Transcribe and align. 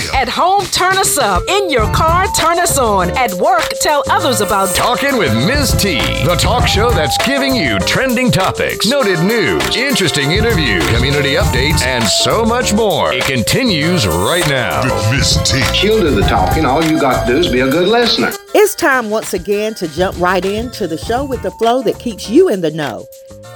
still. 0.00 0.14
At 0.14 0.28
home, 0.28 0.64
turn 0.66 0.96
us 0.98 1.18
up. 1.18 1.42
In 1.48 1.70
your 1.70 1.92
car, 1.92 2.26
turn 2.38 2.58
us 2.58 2.78
on. 2.78 3.10
At 3.16 3.32
work, 3.34 3.68
tell 3.80 4.02
others 4.10 4.40
about 4.40 4.74
Talking 4.74 5.18
with 5.18 5.34
Ms. 5.34 5.72
T, 5.78 5.98
the 6.24 6.36
talk 6.38 6.66
show 6.66 6.90
that's 6.90 7.16
giving 7.26 7.54
you 7.54 7.78
trending 7.80 8.30
topics, 8.30 8.86
noted 8.86 9.20
news, 9.20 9.76
interesting 9.76 10.32
interviews, 10.32 10.86
community 10.88 11.34
updates, 11.34 11.82
and 11.82 12.04
so 12.04 12.44
much 12.44 12.72
more. 12.72 13.12
It 13.12 13.24
continues 13.24 14.06
right 14.06 14.46
now. 14.48 14.82
With 14.84 15.10
Miss 15.18 15.50
T. 15.50 15.62
She'll 15.74 16.00
do 16.00 16.14
the 16.14 16.22
talking. 16.22 16.64
All 16.64 16.84
you 16.84 17.00
got 17.00 17.26
to 17.26 17.32
do 17.32 17.38
is 17.38 17.50
be 17.50 17.60
a 17.60 17.70
good 17.70 17.88
listener. 17.88 18.30
It's 18.54 18.74
time 18.74 19.10
once 19.10 19.34
again 19.34 19.74
to 19.74 19.88
jump 19.88 20.18
right 20.18 20.44
into 20.44 20.86
the 20.86 20.98
show 20.98 21.24
with 21.24 21.42
the 21.42 21.50
flow 21.52 21.82
that 21.82 21.98
keeps 21.98 22.28
you 22.28 22.48
in 22.48 22.60
the 22.60 22.70
know. 22.70 23.06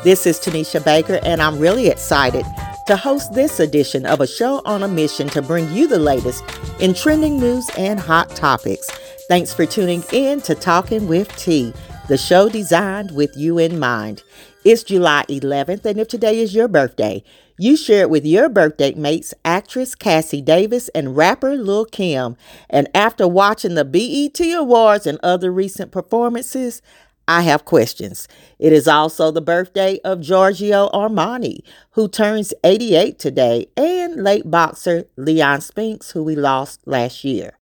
This 0.05 0.27
is 0.27 0.39
Tanisha 0.39 0.85
Baker, 0.85 1.19
and 1.23 1.43
I'm 1.43 1.59
really 1.59 1.89
excited 1.89 2.45
to 2.89 2.97
host 2.97 3.35
this 3.35 3.61
edition 3.61 4.07
of 4.07 4.23
a 4.23 4.27
show 4.27 4.63
on 4.65 4.83
a 4.83 4.89
mission 4.89 5.29
to 5.29 5.43
bring 5.43 5.71
you 5.71 5.87
the 5.87 5.99
latest 5.99 6.43
in 6.81 6.95
trending 6.95 7.39
news 7.39 7.69
and 7.77 8.01
hot 8.01 8.31
topics. 8.31 8.89
Thanks 9.29 9.53
for 9.53 9.67
tuning 9.67 10.03
in 10.11 10.41
to 10.41 10.55
Talking 10.55 11.07
with 11.07 11.29
T, 11.37 11.75
the 12.09 12.17
show 12.17 12.49
designed 12.49 13.11
with 13.11 13.37
you 13.37 13.59
in 13.59 13.79
mind. 13.79 14.23
It's 14.65 14.85
July 14.85 15.27
11th, 15.29 15.85
and 15.85 16.01
if 16.01 16.09
today 16.09 16.41
is 16.41 16.55
your 16.55 16.67
birthday, 16.67 17.23
you 17.59 17.77
share 17.77 18.03
it 18.03 18.11
with 18.11 18.25
your 18.25 18.49
birthday 18.49 18.95
mates, 18.95 19.35
actress 19.45 19.95
Cassi 19.95 20.43
Davis 20.43 20.89
and 20.95 21.15
rapper 21.15 21.57
Lil 21.57 21.85
Kim. 21.85 22.39
And 22.71 22.89
after 22.95 23.29
watching 23.29 23.75
the 23.75 23.85
BET 23.85 24.41
Awards 24.55 25.07
and 25.07 25.19
other 25.23 25.53
recent 25.53 25.93
performances, 25.93 26.81
I 27.29 27.43
have 27.43 27.67
questions. 27.67 28.27
It 28.59 28.73
is 28.73 28.89
also 28.89 29.31
the 29.31 29.43
birthday 29.43 30.01
of 30.03 30.23
Giorgio 30.23 30.89
Armani, 30.95 31.61
who 31.91 32.09
turns 32.09 32.55
88 32.65 33.19
today, 33.19 33.67
and 33.77 34.25
late 34.25 34.51
boxer 34.51 35.05
Leon 35.19 35.61
Spinks, 35.61 36.13
who 36.13 36.25
we 36.25 36.35
lost 36.35 36.81
last 36.87 37.25
year. 37.25 37.59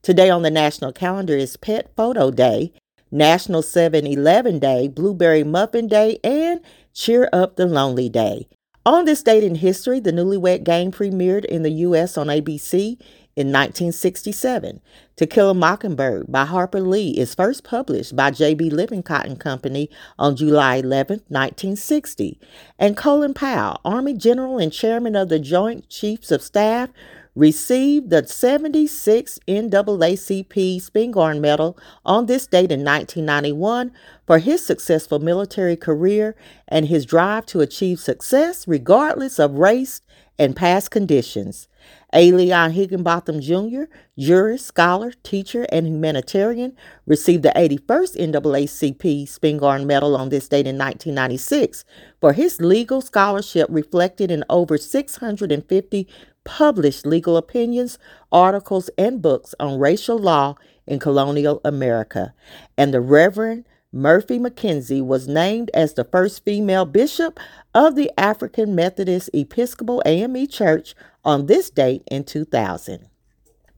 Today 0.00 0.30
on 0.30 0.40
the 0.40 0.50
national 0.50 0.94
calendar 0.94 1.36
is 1.36 1.58
Pet 1.58 1.92
Photo 1.94 2.30
Day, 2.30 2.72
National 3.10 3.60
7 3.60 4.06
Eleven 4.06 4.58
Day, 4.58 4.88
Blueberry 4.88 5.44
Muffin 5.44 5.86
Day, 5.86 6.18
and 6.24 6.62
Cheer 6.94 7.28
Up 7.30 7.56
the 7.56 7.66
Lonely 7.66 8.08
Day. 8.08 8.48
On 8.86 9.04
this 9.04 9.22
date 9.22 9.44
in 9.44 9.56
history, 9.56 10.00
the 10.00 10.12
Newlywed 10.12 10.64
Game 10.64 10.90
premiered 10.90 11.44
in 11.44 11.62
the 11.62 11.70
U.S. 11.70 12.16
on 12.16 12.28
ABC 12.28 12.98
in 13.36 13.48
1967. 13.48 14.80
To 15.16 15.26
Kill 15.26 15.50
a 15.50 15.54
Mockingbird 15.54 16.30
by 16.30 16.44
Harper 16.44 16.80
Lee 16.80 17.10
is 17.10 17.34
first 17.34 17.64
published 17.64 18.16
by 18.16 18.30
J.B. 18.30 18.70
Lippincott 18.70 19.38
Company 19.38 19.90
on 20.18 20.36
July 20.36 20.76
11, 20.76 21.22
1960. 21.28 22.40
And 22.78 22.96
Colin 22.96 23.34
Powell, 23.34 23.80
Army 23.84 24.14
General 24.14 24.58
and 24.58 24.72
Chairman 24.72 25.16
of 25.16 25.28
the 25.28 25.38
Joint 25.38 25.88
Chiefs 25.88 26.30
of 26.30 26.42
Staff, 26.42 26.90
received 27.34 28.10
the 28.10 28.22
76th 28.22 29.38
NAACP 29.46 30.76
Spingarn 30.76 31.40
Medal 31.40 31.78
on 32.04 32.26
this 32.26 32.46
date 32.46 32.72
in 32.72 32.84
1991 32.84 33.92
for 34.26 34.38
his 34.38 34.64
successful 34.64 35.18
military 35.18 35.76
career 35.76 36.34
and 36.66 36.86
his 36.86 37.06
drive 37.06 37.46
to 37.46 37.60
achieve 37.60 38.00
success 38.00 38.66
regardless 38.66 39.38
of 39.38 39.54
race 39.54 40.02
and 40.38 40.56
past 40.56 40.90
conditions. 40.90 41.68
A. 42.12 42.32
Leon 42.32 42.72
Higginbotham 42.72 43.40
Jr., 43.40 43.84
jurist, 44.18 44.66
scholar, 44.66 45.12
teacher, 45.22 45.66
and 45.70 45.86
humanitarian, 45.86 46.76
received 47.06 47.42
the 47.42 47.52
81st 47.54 48.16
NAACP 48.32 49.22
Spingarn 49.28 49.86
Medal 49.86 50.16
on 50.16 50.28
this 50.28 50.48
date 50.48 50.66
in 50.66 50.76
1996 50.76 51.84
for 52.20 52.32
his 52.32 52.60
legal 52.60 53.00
scholarship 53.00 53.68
reflected 53.70 54.30
in 54.30 54.44
over 54.50 54.76
650 54.76 56.08
published 56.44 57.06
legal 57.06 57.36
opinions, 57.36 57.98
articles, 58.32 58.90
and 58.98 59.22
books 59.22 59.54
on 59.60 59.78
racial 59.78 60.18
law 60.18 60.56
in 60.86 60.98
colonial 60.98 61.60
America. 61.64 62.34
And 62.76 62.92
the 62.92 63.00
Reverend 63.00 63.66
Murphy 63.92 64.38
McKenzie 64.38 65.04
was 65.04 65.26
named 65.26 65.68
as 65.74 65.94
the 65.94 66.04
first 66.04 66.44
female 66.44 66.84
bishop 66.84 67.40
of 67.74 67.96
the 67.96 68.10
African 68.18 68.74
Methodist 68.74 69.30
Episcopal 69.34 70.00
AME 70.06 70.46
Church 70.46 70.94
on 71.24 71.46
this 71.46 71.70
date 71.70 72.02
in 72.10 72.24
2000. 72.24 73.06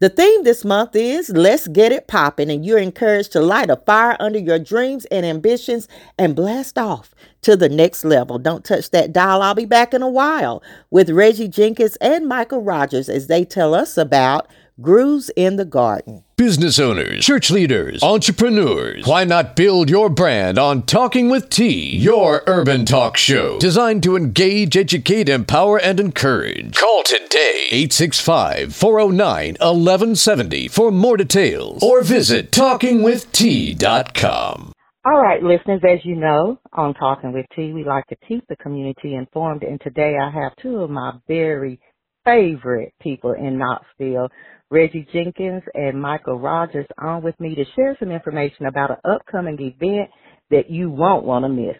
The 0.02 0.08
theme 0.08 0.42
this 0.42 0.64
month 0.64 0.96
is 0.96 1.28
Let's 1.28 1.68
Get 1.68 1.92
It 1.92 2.08
Poppin', 2.08 2.50
and 2.50 2.66
you're 2.66 2.78
encouraged 2.78 3.30
to 3.32 3.40
light 3.40 3.70
a 3.70 3.76
fire 3.76 4.16
under 4.18 4.40
your 4.40 4.58
dreams 4.58 5.04
and 5.12 5.24
ambitions 5.24 5.86
and 6.18 6.34
blast 6.34 6.76
off 6.76 7.14
to 7.42 7.56
the 7.56 7.68
next 7.68 8.04
level. 8.04 8.40
Don't 8.40 8.64
touch 8.64 8.90
that 8.90 9.12
dial. 9.12 9.42
I'll 9.42 9.54
be 9.54 9.64
back 9.64 9.94
in 9.94 10.02
a 10.02 10.08
while 10.08 10.60
with 10.90 11.08
Reggie 11.08 11.46
Jenkins 11.46 11.94
and 12.00 12.26
Michael 12.26 12.62
Rogers 12.62 13.08
as 13.08 13.28
they 13.28 13.44
tell 13.44 13.76
us 13.76 13.96
about 13.96 14.48
Grooves 14.80 15.30
in 15.36 15.56
the 15.56 15.66
Garden. 15.66 16.24
Business 16.36 16.78
owners, 16.78 17.26
church 17.26 17.50
leaders, 17.50 18.02
entrepreneurs. 18.02 19.06
Why 19.06 19.24
not 19.24 19.54
build 19.54 19.90
your 19.90 20.08
brand 20.08 20.58
on 20.58 20.80
Talking 20.82 21.28
with 21.28 21.50
T, 21.50 21.94
your 21.94 22.42
urban 22.46 22.86
talk 22.86 23.18
show 23.18 23.58
designed 23.58 24.02
to 24.04 24.16
engage, 24.16 24.74
educate, 24.76 25.28
empower, 25.28 25.78
and 25.78 26.00
encourage? 26.00 26.74
Call 26.76 27.02
today 27.02 27.68
865 27.70 28.74
409 28.74 29.56
1170 29.60 30.68
for 30.68 30.90
more 30.90 31.18
details 31.18 31.82
or 31.82 32.02
visit 32.02 32.50
talkingwitht.com. 32.50 34.72
All 35.04 35.20
right, 35.20 35.42
listeners, 35.42 35.82
as 35.86 35.98
you 36.04 36.14
know, 36.16 36.58
on 36.72 36.94
Talking 36.94 37.32
with 37.32 37.44
T, 37.54 37.72
we 37.72 37.84
like 37.84 38.06
to 38.06 38.16
keep 38.26 38.46
the 38.48 38.56
community 38.56 39.16
informed. 39.16 39.64
And 39.64 39.78
today 39.80 40.16
I 40.16 40.30
have 40.30 40.56
two 40.56 40.76
of 40.76 40.88
my 40.88 41.12
very 41.28 41.78
favorite 42.24 42.94
people 43.00 43.32
in 43.32 43.58
Knoxville, 43.58 44.28
Reggie 44.72 45.06
Jenkins 45.12 45.62
and 45.74 46.00
Michael 46.00 46.40
Rogers, 46.40 46.86
on 46.96 47.22
with 47.22 47.38
me 47.38 47.54
to 47.54 47.64
share 47.76 47.94
some 48.00 48.10
information 48.10 48.64
about 48.64 48.90
an 48.90 48.96
upcoming 49.04 49.58
event 49.60 50.08
that 50.50 50.70
you 50.70 50.88
won't 50.88 51.26
want 51.26 51.44
to 51.44 51.50
miss. 51.50 51.76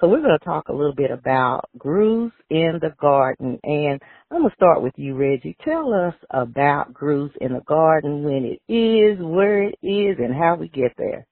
So 0.00 0.08
we're 0.08 0.22
going 0.22 0.36
to 0.36 0.44
talk 0.44 0.66
a 0.66 0.72
little 0.72 0.94
bit 0.94 1.12
about 1.12 1.70
Grooves 1.78 2.32
in 2.50 2.80
the 2.80 2.92
Garden. 3.00 3.60
And 3.62 4.02
I'm 4.28 4.40
going 4.40 4.50
to 4.50 4.56
start 4.56 4.82
with 4.82 4.94
you, 4.96 5.14
Reggie. 5.14 5.56
Tell 5.64 5.94
us 5.94 6.14
about 6.30 6.92
Grooves 6.92 7.32
in 7.40 7.52
the 7.52 7.60
Garden, 7.60 8.24
when 8.24 8.44
it 8.44 8.72
is, 8.72 9.18
where 9.20 9.62
it 9.62 9.78
is, 9.80 10.16
and 10.18 10.34
how 10.34 10.56
we 10.56 10.66
get 10.66 10.94
there. 10.98 11.24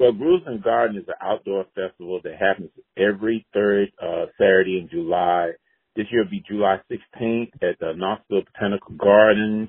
Well, 0.00 0.12
Grooves 0.12 0.44
in 0.46 0.54
the 0.54 0.62
Garden 0.62 0.96
is 0.96 1.08
an 1.08 1.14
outdoor 1.20 1.66
festival 1.74 2.22
that 2.24 2.38
happens 2.40 2.70
every 2.96 3.46
third 3.52 3.90
uh, 4.02 4.26
Saturday 4.38 4.78
in 4.78 4.88
July. 4.90 5.50
This 5.94 6.06
year 6.10 6.22
will 6.24 6.30
be 6.30 6.42
July 6.48 6.78
16th 6.90 7.52
at 7.60 7.78
the 7.80 7.92
Knoxville 7.94 8.44
Botanical 8.54 8.94
Gardens, 8.96 9.68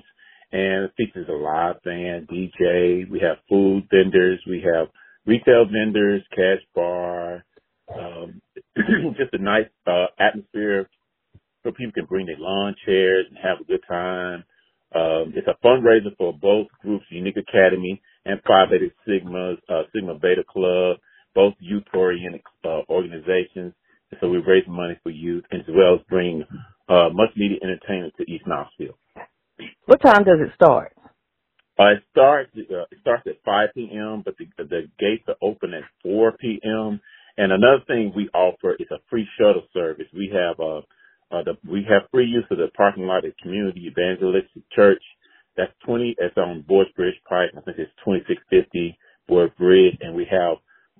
and 0.52 0.84
it 0.84 0.92
features 0.96 1.28
a 1.28 1.32
live 1.32 1.82
band, 1.84 2.28
DJ. 2.28 3.08
We 3.10 3.20
have 3.20 3.38
food 3.48 3.88
vendors, 3.90 4.40
we 4.48 4.62
have 4.62 4.88
retail 5.26 5.66
vendors, 5.66 6.22
cash 6.30 6.62
bar, 6.74 7.44
um, 7.94 8.40
just 9.18 9.34
a 9.34 9.38
nice 9.42 9.68
uh, 9.86 10.06
atmosphere 10.18 10.88
so 11.62 11.72
people 11.72 11.92
can 11.92 12.06
bring 12.06 12.26
their 12.26 12.38
lawn 12.38 12.74
chairs 12.86 13.26
and 13.28 13.38
have 13.38 13.60
a 13.60 13.64
good 13.64 13.82
time. 13.88 14.44
Um, 14.94 15.34
it's 15.36 15.48
a 15.48 15.66
fundraiser 15.66 16.16
for 16.16 16.32
both 16.32 16.68
groups, 16.80 17.04
UUNIK 17.12 17.36
Academy 17.38 18.00
and 18.24 18.40
Phi 18.46 18.64
Beta 18.70 18.88
Sigma's 19.06 19.58
uh, 19.68 19.82
Sigma 19.94 20.14
Beta 20.14 20.42
Club, 20.48 20.98
both 21.34 21.54
youth-oriented 21.60 22.42
uh, 22.64 22.80
organizations. 22.88 23.74
So 24.20 24.30
we're 24.30 24.46
raising 24.46 24.72
money 24.72 24.98
for 25.02 25.10
youth 25.10 25.44
as 25.52 25.60
well 25.68 25.96
as 25.96 26.00
bring 26.08 26.44
uh, 26.88 27.10
much 27.12 27.30
needed 27.36 27.62
entertainment 27.62 28.14
to 28.16 28.30
East 28.30 28.44
Knoxville. 28.46 28.98
What 30.00 30.14
time 30.14 30.24
does 30.24 30.38
it 30.40 30.54
start? 30.54 30.92
Uh, 31.78 31.94
it 31.94 32.02
starts 32.12 32.50
uh, 32.56 32.86
it 32.90 32.98
starts 33.00 33.24
at 33.26 33.42
5 33.44 33.68
p.m., 33.74 34.22
but 34.24 34.36
the 34.38 34.46
the 34.58 34.82
gates 34.98 35.24
are 35.26 35.34
open 35.42 35.74
at 35.74 35.82
4 36.04 36.32
p.m. 36.38 37.00
And 37.36 37.52
another 37.52 37.82
thing 37.86 38.12
we 38.14 38.28
offer 38.32 38.74
is 38.78 38.86
a 38.92 38.98
free 39.10 39.26
shuttle 39.36 39.64
service. 39.72 40.06
We 40.14 40.30
have 40.32 40.60
uh, 40.60 40.78
uh 41.34 41.42
the 41.42 41.54
we 41.68 41.84
have 41.88 42.10
free 42.12 42.26
use 42.26 42.44
of 42.50 42.58
the 42.58 42.68
parking 42.76 43.06
lot 43.06 43.24
at 43.24 43.36
Community 43.38 43.90
Evangelistic 43.90 44.62
Church. 44.70 45.02
That's 45.56 45.72
20. 45.84 46.14
It's 46.18 46.36
on 46.36 46.64
Boyds 46.68 46.94
Bridge 46.94 47.18
Pike. 47.28 47.50
I 47.56 47.60
think 47.62 47.78
it's 47.78 47.90
2650 48.04 48.96
Boyds 49.28 49.52
Bridge, 49.58 49.98
and 50.00 50.14
we 50.14 50.26
have 50.30 50.58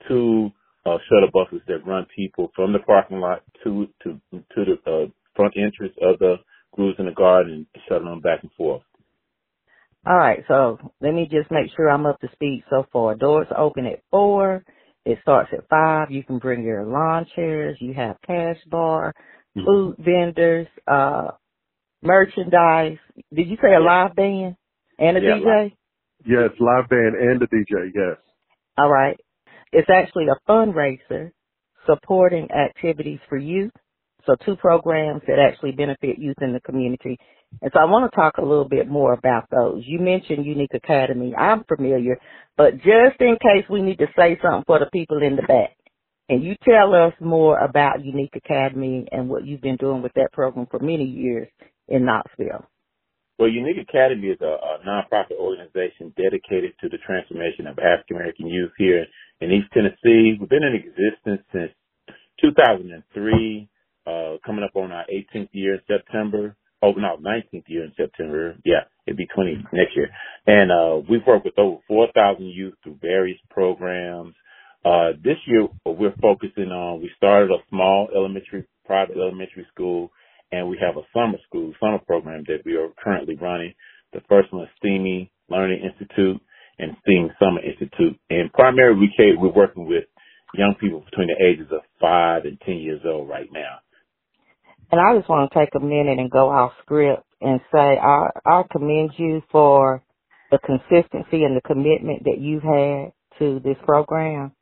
two 0.08 0.50
uh, 0.86 0.98
shuttle 1.08 1.30
buses 1.32 1.62
that 1.68 1.86
run 1.86 2.06
people 2.16 2.50
from 2.56 2.72
the 2.72 2.80
parking 2.80 3.20
lot 3.20 3.42
to 3.62 3.86
to 4.02 4.20
to 4.32 4.64
the 4.64 4.90
uh, 4.90 5.06
front 5.36 5.54
entrance 5.56 5.94
of 6.02 6.18
the 6.18 6.34
Grooves 6.72 6.98
in 6.98 7.06
the 7.06 7.12
Garden 7.12 7.66
and 7.74 7.82
shuttle 7.88 8.10
them 8.10 8.20
back 8.20 8.42
and 8.42 8.52
forth. 8.52 8.82
All 10.08 10.16
right, 10.18 10.44
so 10.48 10.78
let 11.02 11.14
me 11.14 11.28
just 11.30 11.52
make 11.52 11.70
sure 11.76 11.90
I'm 11.90 12.06
up 12.06 12.20
to 12.22 12.30
speed 12.32 12.64
so 12.70 12.86
far. 12.92 13.16
Doors 13.16 13.48
open 13.56 13.86
at 13.86 14.02
four. 14.10 14.64
It 15.06 15.18
starts 15.22 15.50
at 15.52 15.68
five. 15.70 16.10
You 16.10 16.24
can 16.24 16.38
bring 16.40 16.64
your 16.64 16.86
lawn 16.86 17.26
chairs. 17.36 17.78
You 17.80 17.94
have 17.94 18.16
cash 18.26 18.58
bar, 18.70 19.14
Mm-hmm. 19.56 19.66
food 19.66 19.96
vendors, 19.98 20.68
uh, 20.86 21.32
merchandise. 22.02 22.98
Did 23.34 23.48
you 23.48 23.56
say 23.62 23.74
a 23.74 23.80
live 23.80 24.16
band 24.16 24.56
and 24.98 25.16
a 25.18 25.20
Yeah, 25.20 25.34
DJ? 25.34 25.72
Yes, 26.26 26.50
live 26.60 26.88
band 26.90 27.16
and 27.16 27.42
a 27.42 27.46
DJ. 27.46 27.90
Yes. 27.94 28.18
All 28.78 28.90
right. 28.90 29.18
It's 29.72 29.88
actually 29.90 30.26
a 30.28 30.50
fundraiser 30.50 31.32
supporting 31.86 32.48
activities 32.52 33.20
for 33.28 33.38
youth. 33.38 33.72
So 34.26 34.36
two 34.46 34.56
programs 34.56 35.22
that 35.28 35.38
actually 35.38 35.72
benefit 35.72 36.18
youth 36.18 36.36
in 36.42 36.52
the 36.54 36.60
community. 36.60 37.18
And 37.60 37.70
so 37.74 37.80
I 37.80 37.86
want 37.86 38.10
to 38.10 38.16
talk 38.16 38.38
a 38.38 38.44
little 38.44 38.68
bit 38.68 38.88
more 38.88 39.12
about 39.12 39.48
those. 39.50 39.82
You 39.86 39.98
mentioned 39.98 40.44
UUNIK 40.44 40.74
Academy. 40.74 41.34
I'm 41.34 41.64
familiar, 41.64 42.18
but 42.56 42.74
just 42.76 43.20
in 43.20 43.36
case 43.40 43.64
we 43.70 43.82
need 43.82 43.98
to 43.98 44.06
say 44.16 44.38
something 44.42 44.64
for 44.66 44.78
the 44.78 44.86
people 44.92 45.22
in 45.22 45.36
the 45.36 45.42
back, 45.42 45.76
and 46.28 46.44
you 46.44 46.56
tell 46.62 46.94
us 46.94 47.14
more 47.20 47.58
about 47.58 48.00
UUNIK 48.00 48.36
Academy 48.36 49.08
and 49.10 49.28
what 49.28 49.46
you've 49.46 49.62
been 49.62 49.76
doing 49.76 50.02
with 50.02 50.12
that 50.14 50.32
program 50.32 50.66
for 50.70 50.78
many 50.78 51.04
years 51.04 51.48
in 51.88 52.04
Knoxville. 52.04 52.66
Well, 53.38 53.48
UUNIK 53.48 53.80
Academy 53.88 54.28
is 54.28 54.40
a, 54.40 54.44
a 54.44 54.78
nonprofit 54.86 55.38
organization 55.38 56.12
dedicated 56.16 56.72
to 56.80 56.88
the 56.88 56.98
transformation 57.06 57.66
of 57.66 57.78
African 57.78 58.16
American 58.16 58.48
youth 58.48 58.72
here 58.76 59.06
in 59.40 59.52
East 59.52 59.68
Tennessee. 59.72 60.36
We've 60.38 60.48
been 60.48 60.64
in 60.64 60.74
existence 60.74 61.46
since 61.52 61.72
2003, 62.42 63.68
uh, 64.06 64.36
coming 64.44 64.64
up 64.64 64.74
on 64.74 64.92
our 64.92 65.04
18th 65.12 65.48
year 65.52 65.74
in 65.74 65.80
September. 65.86 66.56
Oh, 66.82 66.92
no, 66.92 67.16
19th 67.18 67.64
year 67.68 67.84
in 67.84 67.92
September. 67.96 68.56
Yeah, 68.64 68.84
it'd 69.06 69.16
be 69.16 69.26
20 69.34 69.64
next 69.72 69.96
year. 69.96 70.08
And, 70.46 70.70
uh, 70.70 71.02
we've 71.08 71.26
worked 71.26 71.44
with 71.44 71.58
over 71.58 71.78
4,000 71.88 72.44
youth 72.46 72.74
through 72.84 72.98
various 73.02 73.38
programs. 73.50 74.34
Uh, 74.84 75.12
this 75.22 75.36
year 75.46 75.68
we're 75.84 76.14
focusing 76.22 76.70
on, 76.70 77.02
we 77.02 77.10
started 77.16 77.50
a 77.50 77.58
small 77.68 78.08
elementary, 78.14 78.64
private 78.86 79.16
elementary 79.16 79.66
school 79.74 80.10
and 80.52 80.68
we 80.68 80.78
have 80.80 80.96
a 80.96 81.06
summer 81.12 81.38
school, 81.46 81.72
summer 81.80 81.98
program 82.06 82.44
that 82.46 82.64
we 82.64 82.76
are 82.76 82.88
currently 83.02 83.36
running. 83.36 83.74
The 84.12 84.20
first 84.28 84.52
one 84.52 84.64
is 84.64 84.70
STEAMY 84.78 85.30
Learning 85.50 85.82
Institute 85.82 86.40
and 86.78 86.96
STEAM 87.02 87.30
Summer 87.38 87.60
Institute. 87.60 88.18
And 88.30 88.52
primarily 88.52 89.00
we, 89.00 89.36
we're 89.36 89.52
working 89.52 89.86
with 89.86 90.04
young 90.54 90.74
people 90.80 91.00
between 91.00 91.28
the 91.28 91.44
ages 91.44 91.68
of 91.72 91.80
five 92.00 92.44
and 92.44 92.58
10 92.64 92.76
years 92.76 93.00
old 93.04 93.28
right 93.28 93.48
now. 93.52 93.80
And 94.90 95.00
I 95.00 95.16
just 95.16 95.28
want 95.28 95.50
to 95.52 95.58
take 95.58 95.70
a 95.74 95.80
minute 95.80 96.18
and 96.18 96.30
go 96.30 96.50
off 96.50 96.72
script 96.82 97.22
and 97.40 97.60
say 97.72 97.98
I, 97.98 98.28
I 98.46 98.62
commend 98.70 99.12
you 99.16 99.42
for 99.52 100.02
the 100.50 100.58
consistency 100.58 101.44
and 101.44 101.56
the 101.56 101.62
commitment 101.66 102.24
that 102.24 102.38
you've 102.40 102.62
had 102.62 103.12
to 103.38 103.60
this 103.62 103.76
program. 103.84 104.52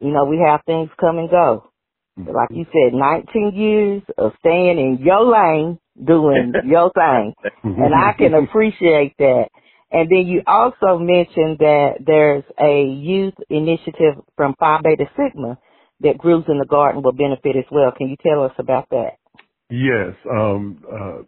You 0.00 0.12
know, 0.12 0.24
we 0.24 0.42
have 0.46 0.60
things 0.66 0.90
come 1.00 1.18
and 1.18 1.30
go. 1.30 1.70
Mm-hmm. 2.18 2.34
Like 2.34 2.48
you 2.50 2.66
said, 2.72 2.94
19 2.94 3.52
years 3.54 4.02
of 4.18 4.32
staying 4.40 4.78
in 4.78 4.98
your 5.04 5.24
lane, 5.24 5.78
doing 6.04 6.52
your 6.66 6.90
thing. 6.92 7.34
And 7.62 7.94
I 7.94 8.12
can 8.12 8.34
appreciate 8.34 9.14
that. 9.18 9.46
And 9.92 10.08
then 10.10 10.26
you 10.26 10.42
also 10.46 10.98
mentioned 10.98 11.58
that 11.60 11.94
there's 12.04 12.44
a 12.60 12.84
youth 12.84 13.34
initiative 13.48 14.22
from 14.36 14.54
Phi 14.58 14.80
Beta 14.82 15.06
Sigma 15.16 15.58
that 16.00 16.18
Grooves 16.18 16.46
in 16.48 16.58
the 16.58 16.66
Garden 16.66 17.02
will 17.02 17.12
benefit 17.12 17.56
as 17.56 17.64
well. 17.70 17.92
Can 17.96 18.08
you 18.08 18.16
tell 18.22 18.44
us 18.44 18.52
about 18.58 18.88
that? 18.90 19.19
Yes. 19.70 20.14
Um, 20.30 20.82
uh, 20.92 21.18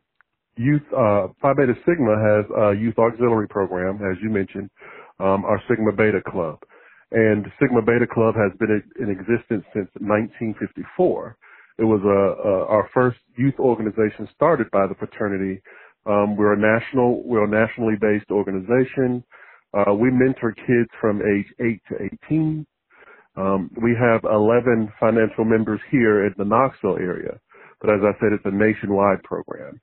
youth, 0.56 0.82
uh, 0.96 1.28
Phi 1.42 1.52
Beta 1.54 1.74
Sigma 1.86 2.16
has 2.18 2.44
a 2.58 2.80
youth 2.80 2.98
auxiliary 2.98 3.48
program, 3.48 3.96
as 4.10 4.18
you 4.22 4.30
mentioned, 4.30 4.70
um, 5.20 5.44
our 5.44 5.60
Sigma 5.68 5.92
Beta 5.92 6.20
Club. 6.28 6.60
And 7.12 7.46
Sigma 7.60 7.82
Beta 7.82 8.06
Club 8.12 8.34
has 8.36 8.52
been 8.58 8.82
in 9.00 9.10
existence 9.10 9.64
since 9.74 9.88
1954. 10.00 11.36
It 11.78 11.84
was 11.84 12.00
a, 12.04 12.48
a, 12.48 12.66
our 12.66 12.90
first 12.94 13.18
youth 13.36 13.54
organization 13.58 14.28
started 14.34 14.70
by 14.72 14.86
the 14.86 14.94
fraternity. 14.96 15.62
Um, 16.06 16.36
we're 16.36 16.54
a 16.54 16.58
national, 16.58 17.22
we're 17.24 17.44
a 17.44 17.48
nationally 17.48 17.94
based 18.00 18.30
organization. 18.30 19.24
Uh, 19.74 19.94
we 19.94 20.10
mentor 20.10 20.52
kids 20.52 20.90
from 21.00 21.22
age 21.22 21.46
8 21.60 21.82
to 21.90 22.04
18. 22.26 22.66
Um, 23.36 23.70
we 23.82 23.96
have 23.98 24.24
11 24.24 24.92
financial 25.00 25.44
members 25.44 25.80
here 25.90 26.26
in 26.26 26.34
the 26.38 26.44
Knoxville 26.44 26.98
area. 26.98 27.40
But 27.82 27.90
as 27.96 28.00
I 28.02 28.12
said, 28.20 28.32
it's 28.32 28.46
a 28.46 28.52
nationwide 28.52 29.24
program. 29.24 29.80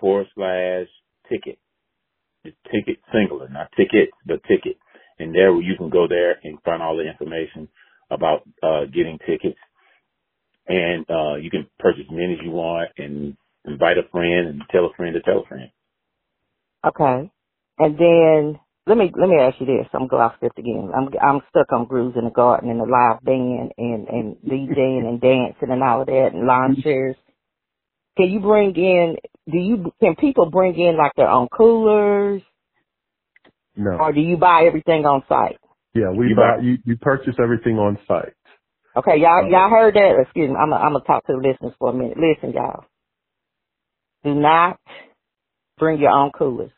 forward 0.00 0.26
slash 0.34 0.86
ticket. 1.28 1.58
It's 2.44 2.56
ticket 2.70 2.98
singular, 3.12 3.48
not 3.48 3.70
tickets, 3.76 4.12
but 4.26 4.42
ticket. 4.44 4.78
And 5.18 5.34
there 5.34 5.54
you 5.60 5.76
can 5.78 5.90
go 5.90 6.06
there 6.08 6.38
and 6.42 6.58
find 6.64 6.82
all 6.82 6.96
the 6.96 7.06
information 7.08 7.68
about 8.10 8.42
uh, 8.62 8.84
getting 8.86 9.18
tickets. 9.26 9.58
And 10.66 11.06
uh, 11.08 11.36
you 11.36 11.50
can 11.50 11.66
purchase 11.78 12.04
as 12.08 12.10
many 12.10 12.32
as 12.34 12.40
you 12.42 12.50
want 12.50 12.90
and 12.98 13.36
invite 13.64 13.98
a 13.98 14.08
friend 14.10 14.48
and 14.48 14.62
tell 14.70 14.86
a 14.86 14.92
friend 14.96 15.14
to 15.14 15.20
tell 15.22 15.40
a 15.40 15.44
friend. 15.46 15.70
Okay. 16.86 17.30
And 17.78 17.98
then 17.98 18.60
let 18.86 18.98
me 18.98 19.10
let 19.18 19.28
me 19.28 19.36
ask 19.40 19.56
you 19.60 19.66
this. 19.66 19.86
I'm 19.94 20.08
going 20.08 20.22
off 20.22 20.34
script 20.36 20.58
again. 20.58 20.90
I'm 20.94 21.08
I'm 21.20 21.40
stuck 21.48 21.72
on 21.72 21.86
grooves 21.86 22.16
in 22.18 22.24
the 22.24 22.30
garden 22.30 22.70
and 22.70 22.80
the 22.80 22.84
live 22.84 23.22
band 23.22 23.72
and 23.78 24.08
and 24.08 24.36
DJing 24.44 25.08
and 25.08 25.20
dancing 25.20 25.70
and 25.70 25.82
all 25.82 26.02
of 26.02 26.06
that 26.06 26.30
and 26.34 26.46
lawn 26.46 26.76
chairs. 26.82 27.16
Can 28.16 28.30
you 28.30 28.40
bring 28.40 28.76
in? 28.76 29.16
Do 29.50 29.58
you 29.58 29.92
can 30.00 30.16
people 30.16 30.50
bring 30.50 30.78
in 30.78 30.98
like 30.98 31.12
their 31.16 31.28
own 31.28 31.48
coolers? 31.48 32.42
No. 33.76 33.92
Or 33.92 34.12
do 34.12 34.20
you 34.20 34.36
buy 34.36 34.64
everything 34.66 35.04
on 35.04 35.24
site? 35.28 35.58
Yeah, 35.94 36.10
we 36.10 36.28
you 36.28 36.36
buy, 36.36 36.56
buy 36.58 36.62
you 36.62 36.78
you 36.84 36.96
purchase 36.96 37.34
everything 37.42 37.78
on 37.78 37.98
site. 38.06 38.34
Okay, 38.96 39.16
y'all 39.16 39.46
uh, 39.46 39.48
y'all 39.48 39.70
heard 39.70 39.94
that? 39.94 40.20
Excuse 40.22 40.50
me. 40.50 40.56
I'm 40.56 40.72
a, 40.72 40.76
I'm 40.76 40.92
gonna 40.92 41.04
talk 41.04 41.26
to 41.26 41.32
the 41.32 41.48
listeners 41.48 41.72
for 41.78 41.90
a 41.90 41.94
minute. 41.94 42.18
Listen, 42.18 42.52
y'all. 42.52 42.84
Do 44.22 44.34
not 44.34 44.78
bring 45.78 46.00
your 46.00 46.10
own 46.10 46.30
coolers. 46.32 46.70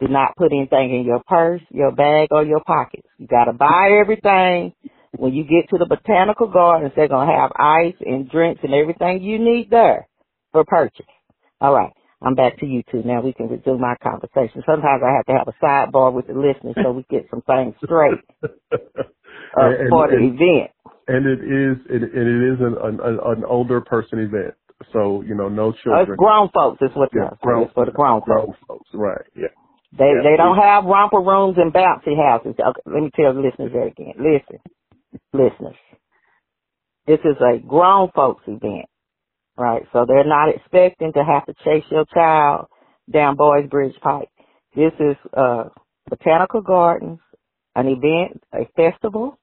Do 0.00 0.08
not 0.08 0.36
put 0.36 0.52
anything 0.52 0.94
in 0.94 1.04
your 1.04 1.22
purse, 1.26 1.62
your 1.70 1.92
bag, 1.92 2.28
or 2.30 2.44
your 2.44 2.60
pockets. 2.60 3.06
You 3.18 3.26
gotta 3.26 3.52
buy 3.52 3.98
everything. 4.00 4.72
When 5.16 5.32
you 5.32 5.44
get 5.44 5.70
to 5.70 5.78
the 5.78 5.86
botanical 5.86 6.48
gardens, 6.48 6.92
they're 6.96 7.08
gonna 7.08 7.32
have 7.32 7.52
ice 7.56 7.94
and 8.00 8.28
drinks 8.28 8.60
and 8.64 8.74
everything 8.74 9.22
you 9.22 9.38
need 9.38 9.70
there 9.70 10.08
for 10.52 10.64
purchase. 10.64 11.06
All 11.60 11.72
right. 11.72 11.92
I'm 12.24 12.34
back 12.34 12.58
to 12.60 12.66
you 12.66 12.82
two. 12.90 13.02
Now 13.04 13.20
we 13.20 13.32
can 13.34 13.48
resume 13.48 13.84
our 13.84 13.98
conversation. 13.98 14.62
Sometimes 14.64 15.02
I 15.04 15.14
have 15.14 15.26
to 15.26 15.32
have 15.32 15.48
a 15.48 15.64
sidebar 15.64 16.12
with 16.12 16.26
the 16.26 16.32
listeners 16.32 16.74
so 16.82 16.92
we 16.92 17.04
get 17.10 17.26
some 17.30 17.42
things 17.42 17.74
straight 17.84 18.20
uh, 18.42 18.48
and, 19.60 19.90
for 19.90 20.08
the 20.08 20.16
and, 20.16 20.34
event. 20.34 20.70
And 21.06 21.26
it 21.26 21.40
is 21.44 21.76
it, 21.90 22.02
it 22.02 22.52
is 22.52 22.60
an, 22.60 22.76
an, 22.82 23.20
an 23.22 23.44
older 23.44 23.82
person 23.82 24.20
event. 24.20 24.54
So, 24.92 25.22
you 25.22 25.34
know, 25.34 25.48
no 25.48 25.72
children. 25.72 26.06
Oh, 26.08 26.12
it's 26.12 26.18
grown 26.18 26.50
folks 26.54 26.82
is 26.82 26.90
what 26.94 27.10
yeah, 27.14 27.30
grown, 27.42 27.68
for 27.74 27.86
the 27.86 27.92
grown, 27.92 28.20
grown 28.20 28.46
folks. 28.46 28.58
folks. 28.66 28.88
Right, 28.92 29.24
yeah. 29.36 29.48
They 29.96 30.10
yeah, 30.10 30.22
they 30.24 30.36
don't 30.36 30.58
have 30.58 30.84
romper 30.84 31.20
rooms 31.20 31.56
and 31.58 31.72
bouncy 31.72 32.16
houses. 32.16 32.54
Okay, 32.58 32.82
let 32.86 33.02
me 33.02 33.10
tell 33.14 33.34
the 33.34 33.40
listeners 33.40 33.72
that 33.72 33.92
again. 33.92 34.14
Listen, 34.18 34.60
listeners. 35.32 35.76
This 37.06 37.20
is 37.24 37.36
a 37.40 37.58
grown 37.58 38.10
folks 38.14 38.42
event 38.46 38.86
right? 39.56 39.82
So 39.92 40.04
they're 40.06 40.24
not 40.24 40.48
expecting 40.54 41.12
to 41.12 41.24
have 41.24 41.46
to 41.46 41.54
chase 41.64 41.84
your 41.90 42.04
child 42.12 42.66
down 43.12 43.36
Boyds 43.36 43.68
Bridge 43.68 43.94
Pike. 44.02 44.28
This 44.74 44.92
is 44.98 45.16
uh, 45.36 45.64
Botanical 46.08 46.62
Gardens, 46.62 47.20
an 47.76 47.86
event, 47.86 48.42
a 48.52 48.66
festival 48.76 49.38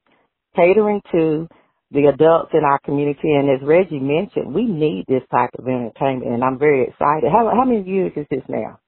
catering 0.56 1.02
to 1.12 1.48
the 1.92 2.06
adults 2.08 2.52
in 2.54 2.64
our 2.64 2.80
community. 2.80 3.32
And 3.32 3.50
as 3.50 3.66
Reggie 3.66 4.00
mentioned, 4.00 4.54
we 4.54 4.66
need 4.66 5.06
this 5.08 5.24
type 5.32 5.52
of 5.58 5.68
entertainment, 5.68 6.34
and 6.34 6.44
I'm 6.44 6.60
very 6.60 6.84
excited. 6.88 7.32
How, 7.32 7.50
how 7.54 7.66
many 7.66 7.84
years 7.84 8.12
is 8.16 8.26
this 8.30 8.44
now? 8.48 8.80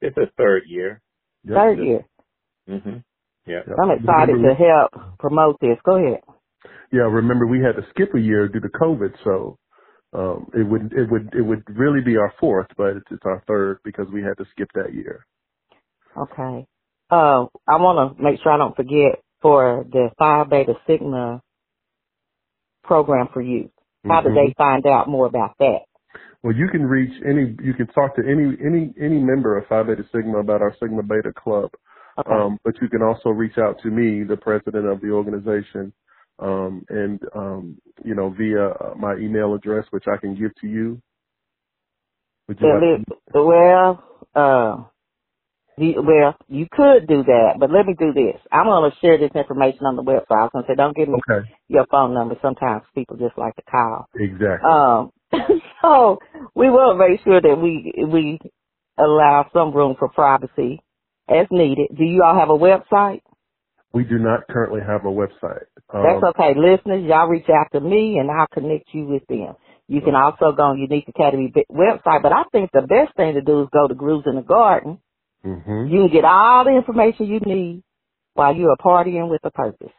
It's 0.00 0.16
a 0.16 0.30
third 0.38 0.64
year. 0.66 1.00
Third 1.48 1.78
year. 1.78 2.04
Mhm. 2.68 3.04
Yeah. 3.46 3.62
I'm 3.82 3.90
excited 3.92 4.34
remember, 4.34 4.48
to 4.50 4.54
help 4.54 5.18
promote 5.18 5.58
this. 5.60 5.78
Go 5.84 5.96
ahead. 5.96 6.20
Yeah, 6.92 7.02
remember 7.02 7.46
we 7.46 7.60
had 7.60 7.76
to 7.76 7.86
skip 7.90 8.14
a 8.14 8.20
year 8.20 8.48
due 8.48 8.60
to 8.60 8.68
COVID, 8.68 9.14
so 9.24 9.58
um, 10.12 10.48
it 10.54 10.64
would 10.68 10.92
it 10.92 11.10
would 11.10 11.34
it 11.34 11.42
would 11.42 11.64
really 11.76 12.00
be 12.02 12.16
our 12.16 12.32
fourth, 12.40 12.68
but 12.76 12.96
it's, 12.96 13.06
it's 13.10 13.24
our 13.26 13.42
third 13.46 13.78
because 13.84 14.06
we 14.12 14.22
had 14.22 14.38
to 14.38 14.46
skip 14.52 14.68
that 14.74 14.94
year. 14.94 15.26
Okay. 16.16 16.66
Uh, 17.10 17.46
I 17.68 17.76
want 17.78 18.16
to 18.16 18.22
make 18.22 18.40
sure 18.42 18.52
I 18.52 18.58
don't 18.58 18.76
forget 18.76 19.20
for 19.42 19.84
the 19.90 20.10
Phi 20.18 20.44
Beta 20.44 20.74
Sigma 20.86 21.42
program 22.84 23.28
for 23.32 23.42
youth. 23.42 23.70
How 24.04 24.20
Mm-hmm. 24.22 24.28
do 24.28 24.34
they 24.34 24.54
find 24.56 24.86
out 24.86 25.08
more 25.08 25.26
about 25.26 25.56
that? 25.58 25.80
Well, 26.42 26.54
you 26.56 26.68
can 26.70 26.84
reach 26.84 27.12
any, 27.28 27.56
you 27.62 27.74
can 27.74 27.88
talk 27.88 28.16
to 28.16 28.22
any 28.22 28.56
any 28.64 28.94
any 29.00 29.18
member 29.20 29.58
of 29.58 29.66
Phi 29.68 29.82
Beta 29.84 30.04
Sigma 30.14 30.38
about 30.38 30.62
our 30.62 30.74
Sigma 30.80 31.02
Beta 31.02 31.32
Club, 31.36 31.70
Okay. 32.18 32.30
um, 32.30 32.58
but 32.64 32.74
you 32.82 32.88
can 32.88 33.02
also 33.02 33.30
reach 33.30 33.58
out 33.58 33.78
to 33.82 33.90
me, 33.90 34.24
the 34.24 34.36
president 34.36 34.86
of 34.86 35.00
the 35.02 35.10
organization, 35.10 35.92
um, 36.40 36.84
and 36.90 37.20
um, 37.36 37.78
you 38.04 38.14
know 38.14 38.30
via 38.30 38.68
uh, 38.70 38.94
my 38.96 39.14
email 39.16 39.54
address, 39.54 39.86
which 39.90 40.04
I 40.08 40.18
can 40.18 40.38
give 40.38 40.54
to 40.62 40.68
you. 40.68 41.02
Would 42.48 42.60
you 42.60 42.68
Well, 42.68 42.74
like 42.74 42.84
it- 42.84 43.08
well, 43.34 44.04
uh, 44.34 44.84
you, 45.78 46.02
well, 46.02 46.36
you 46.48 46.66
could 46.70 47.06
do 47.08 47.24
that, 47.24 47.56
but 47.60 47.70
let 47.70 47.86
me 47.86 47.94
do 47.98 48.12
this. 48.14 48.40
I'm 48.52 48.66
going 48.66 48.90
to 48.90 48.98
share 49.00 49.18
this 49.18 49.32
information 49.34 49.86
on 49.86 49.96
the 49.96 50.04
website. 50.04 50.26
I 50.30 50.42
was 50.44 50.50
going 50.52 50.64
to 50.66 50.70
say, 50.72 50.76
don't 50.76 50.96
give 50.96 51.08
me 51.08 51.20
Okay, 51.20 51.48
your 51.68 51.86
phone 51.90 52.14
number. 52.14 52.36
Sometimes 52.42 52.84
people 52.94 53.16
just 53.16 53.38
like 53.38 53.56
to 53.56 53.62
call. 53.62 54.06
exactly. 54.16 54.70
Um, 54.70 55.12
so 55.86 56.18
we 56.54 56.70
will 56.70 56.96
make 56.96 57.20
sure 57.24 57.40
that 57.40 57.56
we 57.62 57.92
we 58.06 58.38
allow 58.98 59.46
some 59.52 59.72
room 59.72 59.96
for 59.98 60.08
privacy 60.08 60.82
as 61.28 61.46
needed. 61.50 61.88
Do 61.96 62.04
you 62.04 62.22
all 62.24 62.38
have 62.38 62.50
a 62.50 62.58
website? 62.58 63.20
we 63.94 64.04
do 64.04 64.18
not 64.18 64.46
currently 64.50 64.80
have 64.86 65.04
a 65.06 65.08
website. 65.08 65.66
That's 65.92 66.22
Um, 66.22 66.30
okay. 66.30 66.54
Listeners, 66.54 67.04
y'all 67.08 67.28
reach 67.28 67.48
out 67.48 67.68
to 67.72 67.80
me 67.80 68.18
and 68.18 68.30
I'll 68.30 68.46
connect 68.52 68.92
you 68.92 69.06
with 69.06 69.26
them. 69.28 69.56
You 69.88 70.02
can 70.02 70.14
also 70.14 70.52
go 70.52 70.64
on 70.64 70.78
UUNIK 70.78 71.08
Academy 71.08 71.52
website, 71.72 72.22
but 72.22 72.32
I 72.32 72.44
think 72.52 72.70
the 72.72 72.82
best 72.82 73.16
thing 73.16 73.34
to 73.34 73.40
do 73.40 73.62
is 73.62 73.68
go 73.72 73.88
to 73.88 73.94
Grooves 73.94 74.26
in 74.26 74.36
the 74.36 74.42
Garden. 74.42 74.98
mhm. 75.44 75.90
You 75.90 76.00
can 76.00 76.08
get 76.12 76.24
all 76.26 76.64
the 76.64 76.76
information 76.76 77.26
you 77.26 77.40
need 77.40 77.84
while 78.34 78.54
you 78.54 78.68
are 78.70 78.76
partying 78.76 79.30
with 79.30 79.42
a 79.44 79.50
purpose. 79.50 79.94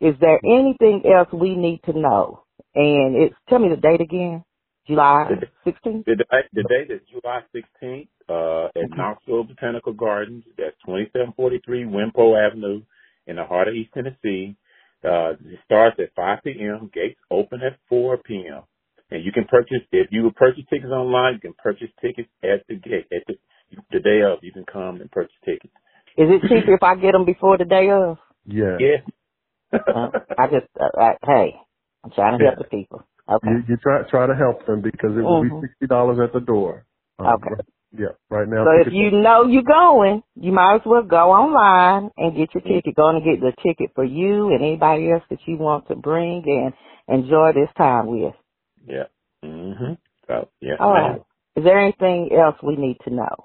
Is 0.00 0.16
there 0.20 0.40
anything 0.44 1.04
else 1.06 1.28
we 1.32 1.56
need 1.56 1.82
to 1.84 1.98
know? 1.98 2.44
And 2.74 3.16
it's 3.16 3.36
tell 3.48 3.60
me 3.60 3.70
the 3.70 3.76
date 3.76 4.02
again. 4.02 4.44
July 4.88 5.28
16th? 5.66 6.04
The, 6.06 6.16
day- 6.16 6.48
the 6.54 6.64
date 6.64 6.90
is 6.90 7.00
July 7.12 7.42
16th 7.54 8.08
uh, 8.28 8.66
at 8.68 8.90
Knoxville 8.96 9.44
Botanical 9.44 9.92
Gardens. 9.92 10.44
That's 10.58 10.76
2743 10.86 11.84
Wimpole 11.86 12.36
Avenue 12.36 12.82
in 13.26 13.36
the 13.36 13.44
heart 13.44 13.68
of 13.68 13.74
East 13.74 13.90
Tennessee. 13.94 14.56
Uh, 15.04 15.32
it 15.44 15.60
starts 15.66 15.96
at 16.00 16.14
5 16.16 16.38
p.m. 16.44 16.90
Gates 16.94 17.20
open 17.30 17.60
at 17.62 17.78
4 17.88 18.18
p.m. 18.18 18.62
And 19.10 19.24
you 19.24 19.32
can 19.32 19.44
purchase, 19.44 19.78
if 19.92 20.08
you 20.10 20.24
would 20.24 20.36
purchase 20.36 20.64
tickets 20.70 20.90
online, 20.92 21.34
you 21.34 21.40
can 21.40 21.54
purchase 21.62 21.88
tickets 22.00 22.28
at 22.42 22.66
the 22.68 22.76
gate. 22.76 23.06
At 23.12 23.22
the, 23.28 23.34
the 23.92 24.00
day 24.00 24.22
of, 24.22 24.40
you 24.42 24.52
can 24.52 24.64
come 24.70 25.00
and 25.00 25.10
purchase 25.10 25.32
tickets. 25.44 25.72
Is 26.18 26.28
it 26.30 26.42
cheaper 26.48 26.74
if 26.74 26.82
I 26.82 26.96
get 26.96 27.12
them 27.12 27.24
before 27.24 27.58
the 27.58 27.64
day 27.64 27.90
of? 27.90 28.18
Yeah. 28.46 28.76
Yes. 28.80 29.02
Uh, 29.72 30.08
I 30.38 30.46
just, 30.48 30.66
uh, 30.80 31.00
uh, 31.00 31.12
hey, 31.26 31.54
I'm 32.04 32.10
trying 32.10 32.38
to 32.38 32.44
help 32.44 32.56
Yeah. 32.58 32.64
the 32.64 32.68
people. 32.68 33.04
Okay. 33.30 33.48
You, 33.50 33.62
you 33.68 33.76
try 33.78 34.02
try 34.10 34.26
to 34.26 34.34
help 34.34 34.66
them 34.66 34.82
because 34.82 35.16
it 35.16 35.22
will 35.22 35.42
Mhm. 35.44 35.60
be 35.62 35.68
sixty 35.68 35.86
dollars 35.86 36.18
at 36.20 36.32
the 36.32 36.40
door. 36.40 36.86
Um, 37.18 37.26
Okay. 37.28 37.50
right- 37.50 37.66
Yeah. 37.98 38.14
Right 38.30 38.48
now. 38.48 38.64
So 38.66 38.72
if 38.86 38.92
you 38.92 39.10
know 39.12 39.46
you're 39.46 39.62
going, 39.62 40.22
you 40.36 40.52
might 40.52 40.76
as 40.76 40.86
well 40.86 41.02
go 41.02 41.32
online 41.32 42.10
and 42.16 42.36
get 42.36 42.54
your 42.54 42.62
ticket. 42.62 42.94
Go 42.96 43.08
and 43.08 43.24
get 43.24 43.40
the 43.40 43.52
ticket 43.62 43.92
for 43.94 44.04
you 44.04 44.48
and 44.52 44.62
anybody 44.62 45.10
else 45.10 45.24
that 45.30 45.40
you 45.46 45.56
want 45.58 45.88
to 45.88 45.96
bring 45.96 46.44
and 46.46 46.74
enjoy 47.08 47.52
this 47.52 47.70
time 47.76 48.06
with. 48.08 48.34
yeah. 48.86 49.04
hmm 49.42 49.94
So, 50.26 50.48
yeah. 50.60 50.76
All 50.80 50.92
right. 50.92 51.22
Is 51.56 51.64
there 51.64 51.78
anything 51.78 52.32
else 52.32 52.56
we 52.62 52.76
need 52.76 52.98
to 53.04 53.10
know? 53.10 53.36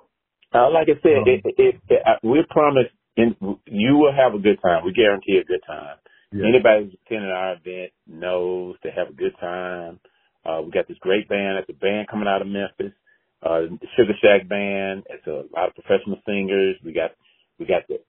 Uh, 0.54 0.70
like 0.72 0.90
I 0.90 1.00
said, 1.02 1.18
Um, 1.20 1.28
it, 1.28 1.42
it, 1.58 1.82
it, 1.90 2.02
uh, 2.06 2.18
we 2.24 2.44
promise 2.50 2.88
in, 3.18 3.36
you 3.66 3.98
will 3.98 4.14
have 4.14 4.34
a 4.36 4.40
good 4.40 4.60
time. 4.62 4.86
We 4.86 4.94
guarantee 4.94 5.38
a 5.38 5.44
good 5.46 5.62
time. 5.68 5.98
Yeah. 6.34 6.48
Anybody 6.48 6.86
who's 6.86 6.98
attending 7.06 7.30
our 7.30 7.54
event 7.54 7.92
knows 8.08 8.76
to 8.84 8.90
have 8.90 9.10
a 9.10 9.14
good 9.14 9.34
time. 9.40 10.00
Uh, 10.46 10.62
we 10.64 10.72
got 10.72 10.88
this 10.88 10.98
great 11.00 11.30
band. 11.30 11.60
It's 11.60 11.70
a 11.70 11.74
band 11.74 12.08
coming 12.10 12.28
out 12.28 12.42
of 12.42 12.48
Memphis. 12.48 12.94
Uh, 13.42 13.72
the 13.80 13.88
Sugar 13.96 14.14
Shack 14.22 14.48
band. 14.48 15.04
It's 15.10 15.28
a 15.28 15.44
lot 15.54 15.70
of 15.70 15.76
professional 15.76 16.20
singers. 16.26 16.76
We 16.84 16.94
got, 16.94 17.12
we 17.60 17.66
got 17.66 17.88
the 17.88 18.00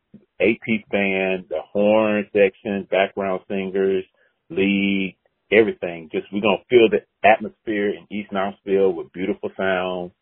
eight 0.41 0.61
piece 0.63 0.85
band, 0.91 1.47
the 1.49 1.61
horn 1.73 2.27
section, 2.33 2.89
background 2.91 3.43
singers, 3.49 4.05
lead, 4.51 5.17
everything. 5.53 6.09
Just, 6.13 6.27
we're 6.33 6.41
going 6.41 6.59
to 6.59 6.69
fill 6.71 6.89
the 6.91 7.05
atmosphere 7.29 7.91
in 7.91 8.07
East 8.11 8.33
Knoxville 8.33 8.93
with 8.93 9.13
beautiful 9.13 9.51
sounds 9.57 10.13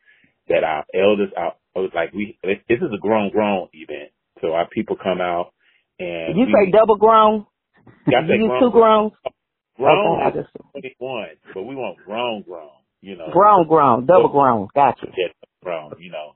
that 0.48 0.64
our 0.64 0.84
elders, 0.94 1.30
our, 1.36 1.54
like 1.94 2.12
we, 2.12 2.38
this 2.42 2.58
is 2.68 2.92
a 2.92 3.00
grown, 3.00 3.30
grown 3.30 3.68
event. 3.72 4.10
So 4.40 4.52
our 4.52 4.68
people 4.68 4.96
come 4.96 5.20
out 5.20 5.52
and 5.98 6.36
you 6.36 6.46
we, 6.46 6.52
say 6.52 6.70
double 6.70 6.96
grown? 6.96 7.46
Got 8.10 8.26
that 8.28 8.36
you 8.38 8.48
grown, 8.48 8.60
two 8.60 8.70
grown? 8.70 9.10
grown 9.76 10.20
Okay, 10.20 10.24
I 10.24 10.28
is 10.28 10.46
just 10.46 10.66
21, 10.72 11.26
but 11.54 11.62
we 11.62 11.74
want 11.74 11.98
grown, 12.04 12.42
grown, 12.42 12.68
you 13.00 13.16
know. 13.16 13.28
grown, 13.32 13.68
grown, 13.68 14.06
double 14.06 14.28
grown. 14.28 14.68
Gotcha. 14.74 15.06
Yeah, 15.16 15.28
grown, 15.62 15.92
you 15.98 16.10
know. 16.10 16.32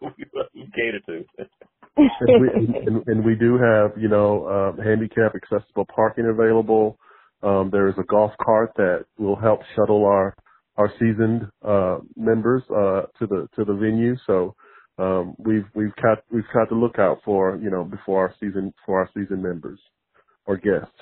We, 0.00 0.24
what 0.32 0.48
we 0.54 0.68
cater 0.74 1.00
to. 1.06 1.24
and, 1.96 2.40
we, 2.40 2.48
and, 2.86 3.02
and 3.06 3.24
we 3.24 3.34
do 3.34 3.58
have, 3.58 3.92
you 4.00 4.08
know, 4.08 4.46
uh, 4.46 4.82
handicap 4.82 5.34
accessible 5.34 5.86
parking 5.94 6.26
available. 6.26 6.98
Um, 7.42 7.70
there 7.70 7.88
is 7.88 7.94
a 7.98 8.04
golf 8.04 8.32
cart 8.42 8.72
that 8.76 9.04
will 9.18 9.36
help 9.36 9.60
shuttle 9.76 10.04
our 10.04 10.34
our 10.78 10.90
seasoned 10.98 11.42
uh, 11.66 11.98
members 12.16 12.62
uh, 12.70 13.02
to 13.18 13.26
the 13.26 13.48
to 13.56 13.64
the 13.64 13.74
venue. 13.74 14.16
So 14.26 14.54
um, 14.98 15.34
we've 15.38 15.66
we've 15.74 15.94
got 15.96 16.18
we've 16.30 16.44
got 16.54 16.68
to 16.70 16.74
look 16.74 16.98
out 16.98 17.18
for 17.24 17.56
you 17.56 17.70
know 17.70 17.84
before 17.84 18.20
our 18.20 18.34
season 18.40 18.72
for 18.86 19.00
our 19.00 19.10
season 19.14 19.42
members 19.42 19.80
or 20.46 20.56
guests. 20.56 20.92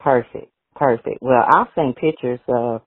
Perfect. 0.00 0.50
Perfect. 0.76 1.18
Well, 1.20 1.44
I've 1.46 1.68
seen 1.74 1.94
pictures 1.94 2.40
of 2.48 2.82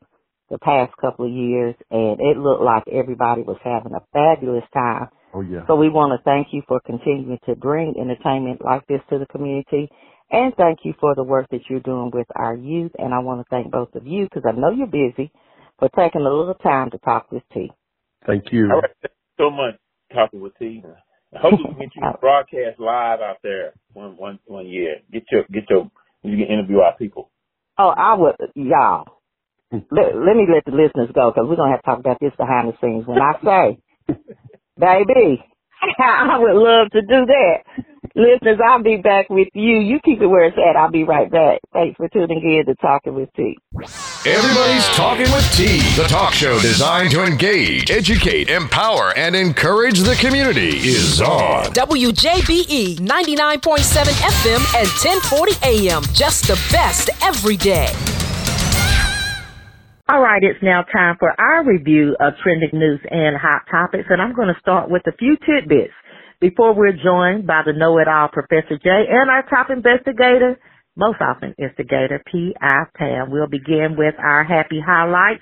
the 0.50 0.58
past 0.60 0.94
couple 1.00 1.26
of 1.26 1.32
years 1.32 1.76
and 1.92 2.20
it 2.20 2.38
looked 2.38 2.64
like 2.64 2.84
everybody 2.92 3.42
was 3.42 3.58
having 3.64 3.94
a 3.94 4.02
fabulous 4.14 4.64
time. 4.74 5.08
Oh 5.34 5.42
yeah. 5.42 5.66
So 5.68 5.76
we 5.76 5.90
want 5.90 6.18
to 6.18 6.24
thank 6.24 6.48
you 6.52 6.62
for 6.68 6.80
continuing 6.86 7.40
to 7.48 7.56
bring 7.56 7.96
entertainment 8.00 8.64
like 8.64 8.86
this 8.88 9.02
to 9.10 9.20
the 9.20 9.26
community 9.28 9.90
and 10.32 10.54
thank 10.56 10.80
you 10.84 10.94
for 11.00 11.16
the 11.16 11.24
work 11.24 11.48
that 11.52 11.62
you're 11.70 11.82
doing 11.82 12.12
with 12.14 12.28
our 12.36 12.56
youth. 12.56 12.92
And 12.98 13.14
I 13.14 13.20
want 13.20 13.42
to 13.42 13.46
thank 13.50 13.72
both 13.72 13.94
of 13.96 14.06
you 14.08 14.26
because 14.26 14.44
I 14.48 14.52
know 14.58 14.72
you're 14.72 14.88
busy 14.88 15.32
for 15.80 15.90
taking 15.98 16.22
a 16.22 16.30
little 16.30 16.56
time 16.56 16.92
to 16.92 16.98
talk 17.00 17.32
with 17.32 17.44
T. 17.54 17.72
Thank 18.26 18.52
you. 18.52 18.70
All 18.72 18.82
right, 18.82 18.92
thank 19.02 19.14
you 19.14 19.46
so 19.46 19.50
much 19.50 19.76
talking 20.14 20.42
with 20.42 20.58
T. 20.60 20.84
Hopefully 21.34 21.74
we 21.80 21.86
get 21.86 21.96
you 21.96 22.02
to 22.02 22.18
broadcast 22.20 22.80
live 22.80 23.22
out 23.22 23.38
there 23.44 23.74
one 23.94 24.18
one 24.18 24.40
one 24.46 24.68
year. 24.68 24.98
Get 25.12 25.24
your 25.32 25.44
get 25.52 25.64
your 25.70 25.90
you 26.24 26.38
can 26.38 26.54
interview 26.54 26.80
our 26.80 26.96
people. 26.98 27.30
Oh, 27.78 27.90
I 27.90 28.14
would, 28.14 28.36
y'all. 28.56 29.06
Let, 29.72 30.16
let 30.16 30.36
me 30.36 30.46
let 30.54 30.66
the 30.66 30.72
listeners 30.72 31.10
go 31.16 31.32
because 31.32 31.48
we're 31.48 31.56
to 31.56 31.72
have 31.72 31.82
to 31.82 31.86
talk 31.86 32.00
about 32.00 32.18
this 32.20 32.34
behind 32.38 32.68
the 32.68 32.74
scenes. 32.82 33.08
When 33.08 33.20
I 33.20 33.40
say, 33.40 33.80
baby, 34.78 35.42
I 35.98 36.38
would 36.38 36.58
love 36.58 36.92
to 36.92 37.02
do 37.02 37.26
that. 37.26 37.58
Listeners, 38.14 38.60
I'll 38.62 38.84
be 38.84 38.98
back 38.98 39.30
with 39.30 39.48
you. 39.54 39.80
You 39.80 40.02
keep 40.04 40.22
it 40.22 40.28
where 40.28 40.44
it's 40.44 40.58
at. 40.58 40.76
I'll 40.76 40.92
be 40.92 41.06
right 41.06 41.32
back. 41.32 41.62
Thanks 41.72 41.96
for 41.96 42.10
tuning 42.10 42.42
in 42.44 42.66
to 42.66 42.76
Talking 42.82 43.16
with 43.16 43.30
T. 43.38 43.58
Everybody's 44.24 44.86
Talking 44.90 45.32
with 45.34 45.52
T, 45.58 45.80
the 46.00 46.08
talk 46.08 46.32
show 46.32 46.60
designed 46.60 47.10
to 47.10 47.24
engage, 47.24 47.90
educate, 47.90 48.52
empower, 48.52 49.18
and 49.18 49.36
encourage 49.36 49.98
the 49.98 50.14
community, 50.14 50.78
is 50.78 51.20
on. 51.20 51.66
WJBE 51.74 53.00
99.7 53.00 53.02
FM 53.02 54.62
and 54.78 54.88
1040 55.26 55.54
AM. 55.66 56.04
Just 56.14 56.46
the 56.46 56.54
best 56.72 57.10
every 57.24 57.58
day. 57.58 57.90
All 60.08 60.22
right, 60.22 60.44
it's 60.44 60.62
now 60.62 60.84
time 60.84 61.16
for 61.18 61.34
our 61.42 61.66
review 61.66 62.16
of 62.20 62.34
trending 62.44 62.78
news 62.80 63.00
and 63.10 63.36
hot 63.36 63.64
topics, 63.72 64.06
and 64.12 64.22
I'm 64.22 64.36
going 64.36 64.54
to 64.54 64.60
start 64.60 64.92
with 64.92 65.02
a 65.08 65.18
few 65.18 65.36
tidbits 65.36 65.94
before 66.40 66.76
we're 66.76 66.94
joined 66.94 67.48
by 67.48 67.64
the 67.66 67.74
know-it-all 67.74 68.30
Professor 68.32 68.78
J 68.78 68.90
and 69.10 69.32
our 69.32 69.42
top 69.50 69.72
investigator, 69.72 70.60
most 71.02 71.20
often 71.20 71.56
instigator, 71.58 72.22
P.I. 72.32 72.84
Pam. 72.96 73.32
We'll 73.32 73.48
begin 73.48 73.96
with 73.98 74.14
our 74.20 74.44
happy 74.44 74.80
highlights, 74.80 75.42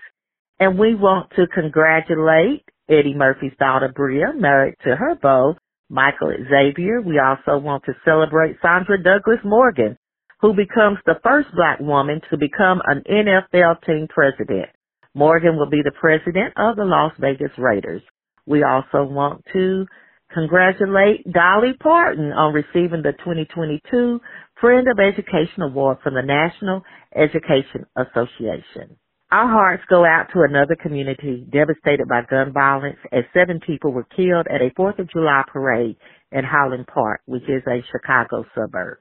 and 0.58 0.80
we 0.80 0.96
want 0.96 1.32
to 1.36 1.48
congratulate 1.48 2.64
Eddie 2.90 3.14
Murphy's 3.14 3.52
daughter, 3.60 3.92
Bria, 3.94 4.32
married 4.34 4.76
to 4.86 4.96
her 4.96 5.16
beau, 5.22 5.56
Michael 5.90 6.32
Xavier. 6.50 7.02
We 7.02 7.20
also 7.20 7.62
want 7.62 7.84
to 7.86 7.94
celebrate 8.06 8.56
Sandra 8.62 9.04
Douglass 9.04 9.44
Morgan, 9.44 9.98
who 10.40 10.54
becomes 10.54 10.98
the 11.06 11.20
first 11.24 11.50
black 11.54 11.82
woman 11.82 12.22
to 12.32 12.38
become 12.38 12.82
an 12.86 13.04
NFL 13.12 13.84
team 13.86 14.08
president. 14.10 14.70
Morgan 15.14 15.58
will 15.58 15.70
be 15.70 15.82
the 15.84 15.92
president 16.00 16.54
of 16.56 16.78
the 16.78 16.86
Las 16.86 17.12
Vegas 17.20 17.52
Raiders. 17.58 18.02
We 18.46 18.64
also 18.64 19.04
want 19.04 19.44
to 19.52 19.86
congratulate 20.34 21.32
Dolly 21.32 21.74
Parton 21.80 22.32
on 22.32 22.54
receiving 22.54 23.02
the 23.02 23.14
2022 23.20 24.22
Friend 24.62 24.86
of 24.90 25.00
Education 25.00 25.62
Award 25.62 26.00
from 26.04 26.16
the 26.16 26.22
National 26.22 26.82
Education 27.16 27.86
Association. 27.96 28.98
Our 29.32 29.48
hearts 29.48 29.84
go 29.90 30.04
out 30.04 30.28
to 30.34 30.42
another 30.42 30.76
community 30.76 31.48
devastated 31.50 32.10
by 32.10 32.24
gun 32.30 32.52
violence 32.52 32.98
as 33.14 33.24
seven 33.34 33.62
people 33.66 33.94
were 33.94 34.08
killed 34.16 34.48
at 34.54 34.62
a 34.62 34.72
4th 34.78 35.00
of 35.00 35.10
July 35.12 35.44
parade 35.48 35.96
in 36.34 36.44
Highland 36.44 36.88
Park, 36.88 37.22
which 37.26 37.44
is 37.44 37.64
a 37.68 37.84
Chicago 37.90 38.44
suburb. 38.54 38.98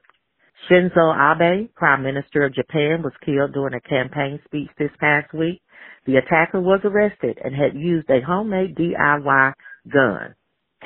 Shinzo 0.69 1.11
Abe, 1.11 1.67
Prime 1.75 2.03
Minister 2.03 2.45
of 2.45 2.55
Japan, 2.55 3.01
was 3.03 3.13
killed 3.25 3.51
during 3.53 3.73
a 3.73 3.81
campaign 3.81 4.39
speech 4.45 4.69
this 4.77 4.91
past 5.01 5.33
week. 5.33 5.61
The 6.05 6.17
attacker 6.17 6.61
was 6.61 6.79
arrested 6.85 7.37
and 7.43 7.53
had 7.53 7.75
used 7.75 8.09
a 8.09 8.21
homemade 8.21 8.77
DIY 8.77 9.53
gun. 9.91 10.35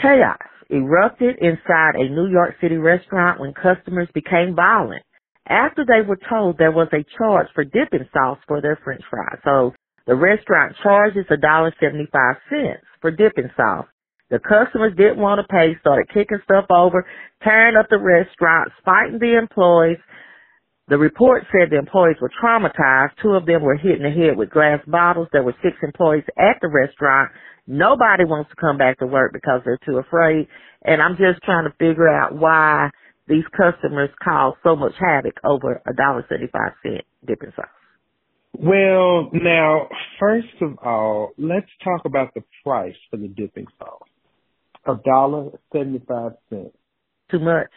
Chaos 0.01 0.39
erupted 0.73 1.37
inside 1.41 1.95
a 1.95 2.09
New 2.09 2.27
York 2.29 2.55
City 2.61 2.77
restaurant 2.77 3.39
when 3.39 3.53
customers 3.53 4.09
became 4.13 4.55
violent 4.55 5.03
after 5.47 5.85
they 5.85 6.01
were 6.07 6.19
told 6.29 6.57
there 6.57 6.71
was 6.71 6.89
a 6.93 7.05
charge 7.17 7.47
for 7.55 7.63
dipping 7.65 8.07
sauce 8.13 8.39
for 8.47 8.61
their 8.61 8.79
french 8.83 9.03
fries. 9.09 9.39
So 9.45 9.73
the 10.07 10.15
restaurant 10.15 10.75
charges 10.83 11.25
$1.75 11.29 12.75
for 13.01 13.11
dipping 13.11 13.51
sauce. 13.57 13.87
The 14.29 14.39
customers 14.39 14.93
didn't 14.97 15.19
want 15.19 15.41
to 15.41 15.47
pay, 15.53 15.77
started 15.81 16.09
kicking 16.13 16.39
stuff 16.45 16.65
over, 16.71 17.05
tearing 17.43 17.75
up 17.77 17.87
the 17.89 17.99
restaurant, 17.99 18.71
fighting 18.85 19.19
the 19.19 19.37
employees. 19.37 19.99
The 20.89 20.97
report 20.97 21.43
said 21.51 21.69
the 21.69 21.77
employees 21.77 22.17
were 22.21 22.31
traumatized. 22.43 23.11
Two 23.21 23.31
of 23.31 23.45
them 23.45 23.61
were 23.61 23.75
hit 23.75 24.01
in 24.01 24.03
the 24.03 24.11
head 24.11 24.37
with 24.37 24.49
glass 24.49 24.79
bottles. 24.85 25.29
There 25.31 25.43
were 25.43 25.55
six 25.63 25.77
employees 25.81 26.25
at 26.37 26.57
the 26.61 26.67
restaurant. 26.67 27.31
Nobody 27.65 28.25
wants 28.25 28.49
to 28.49 28.55
come 28.57 28.77
back 28.77 28.99
to 28.99 29.07
work 29.07 29.31
because 29.31 29.61
they're 29.63 29.79
too 29.85 29.97
afraid. 29.97 30.47
And 30.83 31.01
I'm 31.01 31.15
just 31.15 31.41
trying 31.43 31.63
to 31.63 31.75
figure 31.79 32.09
out 32.09 32.35
why 32.35 32.89
these 33.27 33.43
customers 33.55 34.09
cause 34.23 34.55
so 34.63 34.75
much 34.75 34.93
havoc 34.99 35.35
over 35.43 35.81
a 35.87 35.93
dollar 35.93 36.25
seventy 36.27 36.47
five 36.51 36.73
cent 36.83 37.05
dipping 37.25 37.51
sauce? 37.55 37.65
Well, 38.53 39.29
now, 39.33 39.87
first 40.19 40.61
of 40.61 40.77
all, 40.83 41.31
let's 41.37 41.69
talk 41.83 42.01
about 42.05 42.33
the 42.33 42.43
price 42.63 42.95
for 43.09 43.17
the 43.17 43.27
dipping 43.27 43.67
sauce. 43.79 44.07
A 44.85 44.95
dollar 45.05 45.51
seventy 45.71 46.03
five 46.07 46.33
cents. 46.49 46.75
Too 47.31 47.39
much. 47.39 47.69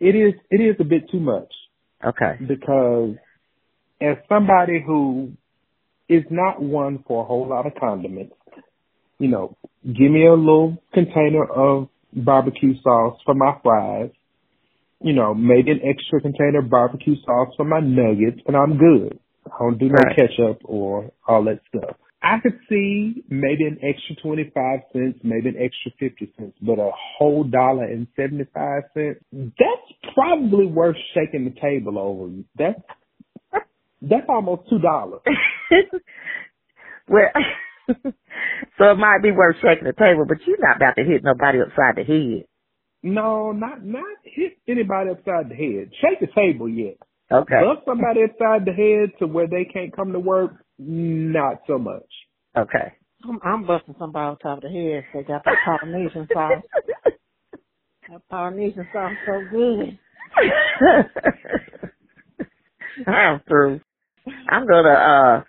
It 0.00 0.16
is. 0.16 0.34
It 0.50 0.60
is 0.60 0.76
a 0.80 0.84
bit 0.84 1.08
too 1.10 1.20
much. 1.20 1.52
Okay. 2.04 2.36
Because 2.46 3.16
as 4.00 4.16
somebody 4.28 4.82
who 4.84 5.32
is 6.08 6.24
not 6.30 6.60
one 6.62 7.02
for 7.06 7.22
a 7.22 7.26
whole 7.26 7.48
lot 7.48 7.66
of 7.66 7.72
condiments, 7.78 8.34
you 9.18 9.28
know, 9.28 9.56
give 9.84 10.10
me 10.10 10.26
a 10.26 10.34
little 10.34 10.76
container 10.92 11.44
of 11.44 11.88
barbecue 12.12 12.74
sauce 12.82 13.18
for 13.24 13.34
my 13.34 13.56
fries 13.62 14.10
you 15.04 15.12
know, 15.12 15.34
maybe 15.34 15.70
an 15.70 15.80
extra 15.84 16.18
container 16.18 16.60
of 16.60 16.70
barbecue 16.70 17.14
sauce 17.26 17.52
for 17.58 17.64
my 17.64 17.78
nuggets, 17.78 18.40
and 18.46 18.56
I'm 18.56 18.78
good. 18.78 19.18
I 19.46 19.58
don't 19.58 19.78
do 19.78 19.88
no 19.88 19.94
right. 19.94 20.16
ketchup 20.16 20.62
or 20.64 21.10
all 21.28 21.44
that 21.44 21.60
stuff. 21.68 21.96
I 22.24 22.40
could 22.40 22.58
see 22.70 23.22
maybe 23.28 23.64
an 23.64 23.78
extra 23.82 24.16
25 24.22 24.80
cents, 24.94 25.18
maybe 25.22 25.50
an 25.50 25.56
extra 25.60 25.92
50 26.00 26.32
cents, 26.38 26.56
but 26.62 26.78
a 26.78 26.90
whole 27.18 27.44
dollar 27.44 27.84
and 27.84 28.06
75 28.16 28.82
cents, 28.94 29.20
that's 29.30 30.14
probably 30.14 30.66
worth 30.66 30.96
shaking 31.14 31.44
the 31.44 31.60
table 31.60 31.98
over. 31.98 32.32
That's, 32.56 32.80
that's 34.00 34.26
almost 34.30 34.70
$2. 34.72 34.80
well, 37.08 37.28
so 37.88 38.84
it 38.90 38.98
might 38.98 39.22
be 39.22 39.30
worth 39.30 39.56
shaking 39.62 39.84
the 39.86 39.92
table, 39.92 40.24
but 40.26 40.38
you're 40.46 40.56
not 40.60 40.76
about 40.76 40.96
to 40.96 41.04
hit 41.04 41.22
nobody 41.22 41.58
upside 41.60 41.96
the 41.96 42.04
head. 42.04 42.46
No, 43.02 43.52
not 43.52 43.84
not 43.84 44.16
hit 44.24 44.56
anybody 44.66 45.10
upside 45.10 45.50
the 45.50 45.54
head. 45.54 45.90
Shake 46.00 46.20
the 46.20 46.34
table 46.34 46.70
yet. 46.70 46.96
Okay. 47.30 47.60
Bust 47.60 47.84
somebody 47.84 48.20
upside 48.24 48.64
the 48.64 48.72
head 48.72 49.12
to 49.18 49.26
where 49.26 49.46
they 49.46 49.66
can't 49.66 49.94
come 49.94 50.12
to 50.12 50.18
work. 50.18 50.63
Not 50.78 51.60
so 51.66 51.78
much. 51.78 52.02
Okay. 52.56 52.92
I'm, 53.28 53.38
I'm 53.44 53.66
busting 53.66 53.94
somebody 53.98 54.24
on 54.26 54.38
top 54.38 54.58
of 54.58 54.64
the 54.64 54.70
head. 54.70 55.04
They 55.14 55.22
got 55.22 55.44
that 55.48 55.54
Polynesian 55.64 56.26
sauce. 56.32 56.62
that 58.10 58.22
Polynesian 58.30 58.86
sauce 58.92 59.12
so 59.26 59.40
good. 59.50 59.98
I'm 63.06 63.40
through. 63.48 63.80
I'm 64.48 64.66
gonna 64.66 64.90
uh 64.90 65.42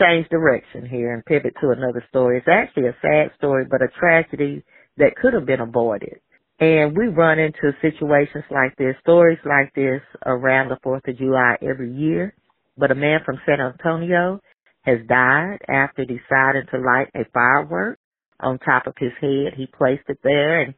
change 0.00 0.28
direction 0.28 0.86
here 0.88 1.14
and 1.14 1.24
pivot 1.24 1.54
to 1.60 1.70
another 1.70 2.04
story. 2.10 2.38
It's 2.38 2.48
actually 2.48 2.88
a 2.88 2.96
sad 3.00 3.30
story, 3.38 3.64
but 3.70 3.82
a 3.82 3.88
tragedy 3.98 4.64
that 4.98 5.16
could 5.16 5.32
have 5.34 5.46
been 5.46 5.60
avoided. 5.60 6.20
And 6.58 6.96
we 6.96 7.08
run 7.08 7.38
into 7.38 7.72
situations 7.82 8.44
like 8.50 8.74
this, 8.76 8.94
stories 9.00 9.38
like 9.44 9.72
this 9.74 10.00
around 10.24 10.70
the 10.70 10.76
4th 10.84 11.06
of 11.08 11.18
July 11.18 11.56
every 11.62 11.92
year. 11.92 12.34
But 12.78 12.90
a 12.90 12.94
man 12.94 13.20
from 13.24 13.38
San 13.46 13.60
Antonio 13.60 14.40
has 14.86 14.98
died 15.08 15.58
after 15.68 16.04
deciding 16.04 16.66
to 16.70 16.78
light 16.78 17.08
a 17.14 17.24
firework 17.34 17.98
on 18.40 18.58
top 18.60 18.86
of 18.86 18.94
his 18.98 19.10
head. 19.20 19.54
He 19.56 19.66
placed 19.66 20.04
it 20.08 20.18
there 20.22 20.62
and 20.62 20.74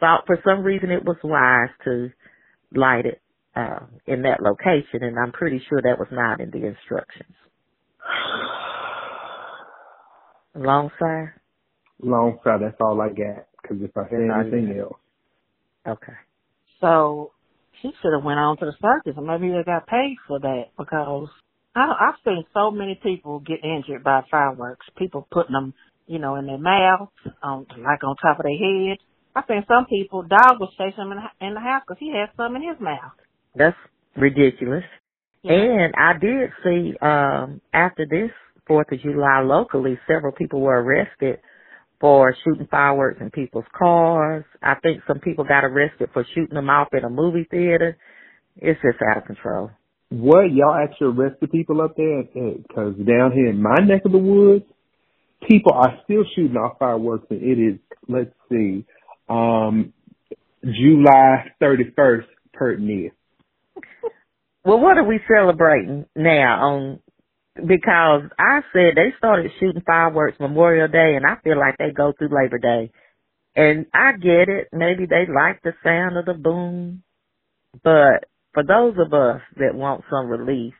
thought 0.00 0.26
for 0.26 0.38
some 0.44 0.62
reason 0.62 0.90
it 0.90 1.04
was 1.04 1.16
wise 1.22 1.70
to 1.84 2.10
light 2.74 3.06
it 3.06 3.20
uh, 3.54 3.86
in 4.06 4.22
that 4.22 4.42
location. 4.42 5.04
And 5.04 5.16
I'm 5.16 5.30
pretty 5.30 5.62
sure 5.68 5.80
that 5.80 5.98
was 5.98 6.08
not 6.10 6.40
in 6.40 6.50
the 6.50 6.66
instructions. 6.66 7.34
Long 10.56 10.90
side? 10.98 11.28
Long 12.02 12.38
side, 12.42 12.60
that's 12.62 12.76
all 12.80 13.00
I 13.00 13.08
got. 13.08 13.46
Because 13.62 13.78
if 13.80 13.96
I 13.96 14.02
had 14.02 14.52
anything 14.52 14.76
else. 14.78 14.98
Okay. 15.86 16.12
So 16.80 17.30
he 17.80 17.92
should 18.02 18.12
have 18.12 18.24
went 18.24 18.40
on 18.40 18.56
to 18.58 18.66
the 18.66 18.72
circus, 18.82 19.14
and 19.16 19.26
maybe 19.26 19.48
they 19.48 19.62
got 19.64 19.86
paid 19.86 20.16
for 20.26 20.40
that 20.40 20.64
because 20.76 21.28
I, 21.74 22.08
I've 22.08 22.20
seen 22.24 22.44
so 22.54 22.70
many 22.70 22.98
people 23.02 23.40
get 23.40 23.64
injured 23.64 24.04
by 24.04 24.22
fireworks. 24.30 24.86
People 24.98 25.26
putting 25.30 25.52
them, 25.52 25.74
you 26.06 26.18
know, 26.18 26.36
in 26.36 26.46
their 26.46 26.58
mouth, 26.58 27.10
on 27.42 27.66
like 27.78 28.04
on 28.04 28.16
top 28.16 28.38
of 28.38 28.44
their 28.44 28.56
head. 28.56 28.98
I've 29.34 29.44
seen 29.48 29.64
some 29.66 29.86
people. 29.86 30.22
Dog 30.22 30.60
was 30.60 30.74
chasing 30.76 31.04
him 31.04 31.12
in 31.12 31.18
the, 31.18 31.46
in 31.46 31.54
the 31.54 31.60
house 31.60 31.82
because 31.86 31.98
he 32.00 32.12
had 32.12 32.30
some 32.36 32.56
in 32.56 32.62
his 32.62 32.80
mouth. 32.80 33.12
That's 33.54 33.76
ridiculous. 34.16 34.84
Yeah. 35.42 35.54
And 35.54 35.94
I 35.96 36.12
did 36.18 36.50
see 36.62 36.96
um 37.00 37.60
after 37.72 38.06
this 38.08 38.30
Fourth 38.66 38.92
of 38.92 39.00
July 39.00 39.40
locally, 39.40 39.98
several 40.06 40.32
people 40.32 40.60
were 40.60 40.80
arrested 40.80 41.40
for 42.00 42.34
shooting 42.44 42.68
fireworks 42.70 43.20
in 43.20 43.30
people's 43.30 43.64
cars. 43.76 44.44
I 44.62 44.74
think 44.82 45.02
some 45.06 45.18
people 45.18 45.44
got 45.44 45.64
arrested 45.64 46.10
for 46.12 46.24
shooting 46.34 46.54
them 46.54 46.70
off 46.70 46.88
in 46.92 47.04
a 47.04 47.10
movie 47.10 47.46
theater. 47.50 47.96
It's 48.56 48.80
just 48.80 49.02
out 49.02 49.18
of 49.18 49.24
control. 49.24 49.70
What 50.12 50.52
y'all 50.52 50.74
actually 50.74 51.08
arrest 51.08 51.40
the 51.40 51.48
people 51.48 51.80
up 51.80 51.96
there? 51.96 52.22
Because 52.22 52.94
down 52.96 53.32
here 53.32 53.48
in 53.48 53.62
my 53.62 53.76
neck 53.84 54.02
of 54.04 54.12
the 54.12 54.18
woods, 54.18 54.64
people 55.48 55.72
are 55.72 55.98
still 56.04 56.24
shooting 56.34 56.56
off 56.56 56.78
fireworks, 56.78 57.26
and 57.30 57.42
it 57.42 57.58
is 57.58 57.78
let's 58.08 58.30
see, 58.50 58.84
um, 59.28 59.92
July 60.62 61.52
thirty 61.60 61.84
first 61.96 62.28
per 62.52 62.74
year. 62.74 63.10
Well, 64.64 64.78
what 64.78 64.96
are 64.96 65.02
we 65.02 65.18
celebrating 65.26 66.06
now 66.14 66.64
on 66.64 67.00
because 67.56 68.22
I 68.38 68.60
said 68.72 68.94
they 68.96 69.12
started 69.18 69.50
shooting 69.60 69.82
fireworks 69.84 70.40
Memorial 70.40 70.88
Day 70.88 71.16
and 71.16 71.26
I 71.26 71.36
feel 71.42 71.58
like 71.58 71.78
they 71.78 71.90
go 71.90 72.12
through 72.16 72.34
Labor 72.34 72.58
Day. 72.58 72.90
And 73.54 73.86
I 73.92 74.12
get 74.12 74.48
it. 74.48 74.68
Maybe 74.72 75.06
they 75.06 75.26
like 75.32 75.62
the 75.62 75.72
sound 75.84 76.16
of 76.16 76.24
the 76.24 76.34
boom. 76.34 77.02
But 77.84 78.24
for 78.54 78.62
those 78.62 78.94
of 78.98 79.12
us 79.12 79.40
that 79.56 79.74
want 79.74 80.04
some 80.10 80.28
relief, 80.28 80.74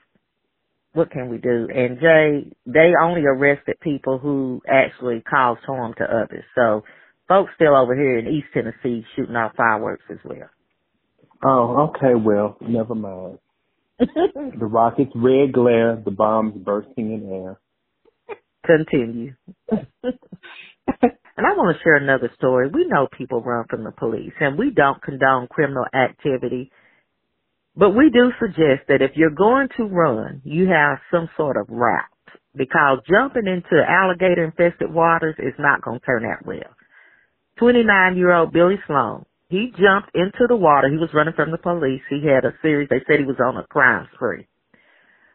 what 0.92 1.10
can 1.10 1.28
we 1.28 1.38
do? 1.38 1.68
And 1.74 1.98
Jay, 2.00 2.52
they 2.66 2.92
only 3.00 3.22
arrested 3.22 3.80
people 3.80 4.18
who 4.18 4.60
actually 4.68 5.22
caused 5.22 5.62
harm 5.64 5.94
to 5.98 6.04
others. 6.04 6.44
So 6.54 6.82
folks 7.28 7.52
still 7.54 7.74
over 7.74 7.94
here 7.94 8.18
in 8.18 8.28
East 8.28 8.48
Tennessee 8.52 9.06
shooting 9.16 9.36
off 9.36 9.52
fireworks 9.56 10.04
as 10.10 10.18
well. 10.24 10.50
Oh, 11.44 11.90
okay. 11.90 12.14
Well, 12.14 12.56
never 12.60 12.94
mind. 12.94 13.38
the 13.98 14.66
rocket's 14.66 15.12
red 15.14 15.52
glare, 15.52 16.00
the 16.04 16.10
bombs 16.10 16.54
bursting 16.56 17.12
in 17.12 17.32
air. 17.32 17.58
Continue. 18.64 19.34
and 19.70 21.46
I 21.46 21.56
want 21.56 21.76
to 21.76 21.82
share 21.82 21.96
another 21.96 22.30
story. 22.36 22.68
We 22.72 22.86
know 22.86 23.08
people 23.16 23.42
run 23.42 23.64
from 23.68 23.84
the 23.84 23.92
police 23.92 24.32
and 24.40 24.58
we 24.58 24.70
don't 24.70 25.02
condone 25.02 25.48
criminal 25.48 25.86
activity. 25.94 26.70
But 27.76 27.90
we 27.90 28.10
do 28.10 28.32
suggest 28.38 28.88
that 28.88 29.02
if 29.02 29.12
you're 29.16 29.30
going 29.30 29.68
to 29.76 29.84
run, 29.84 30.42
you 30.44 30.68
have 30.68 30.98
some 31.10 31.28
sort 31.36 31.56
of 31.56 31.66
route 31.68 32.04
because 32.54 32.98
jumping 33.08 33.46
into 33.46 33.82
alligator 33.88 34.44
infested 34.44 34.92
waters 34.92 35.36
is 35.38 35.54
not 35.58 35.82
going 35.82 36.00
to 36.00 36.06
turn 36.06 36.24
out 36.24 36.44
well. 36.44 36.76
29 37.58 38.16
year 38.16 38.32
old 38.32 38.52
Billy 38.52 38.76
Sloan 38.86 39.24
he 39.52 39.68
jumped 39.76 40.16
into 40.16 40.48
the 40.48 40.56
water. 40.56 40.88
He 40.88 40.96
was 40.96 41.12
running 41.12 41.36
from 41.36 41.50
the 41.52 41.60
police. 41.60 42.00
He 42.08 42.24
had 42.24 42.48
a 42.48 42.56
series. 42.62 42.88
They 42.88 43.04
said 43.04 43.20
he 43.20 43.28
was 43.28 43.36
on 43.36 43.58
a 43.60 43.68
crime 43.68 44.08
spree. 44.14 44.48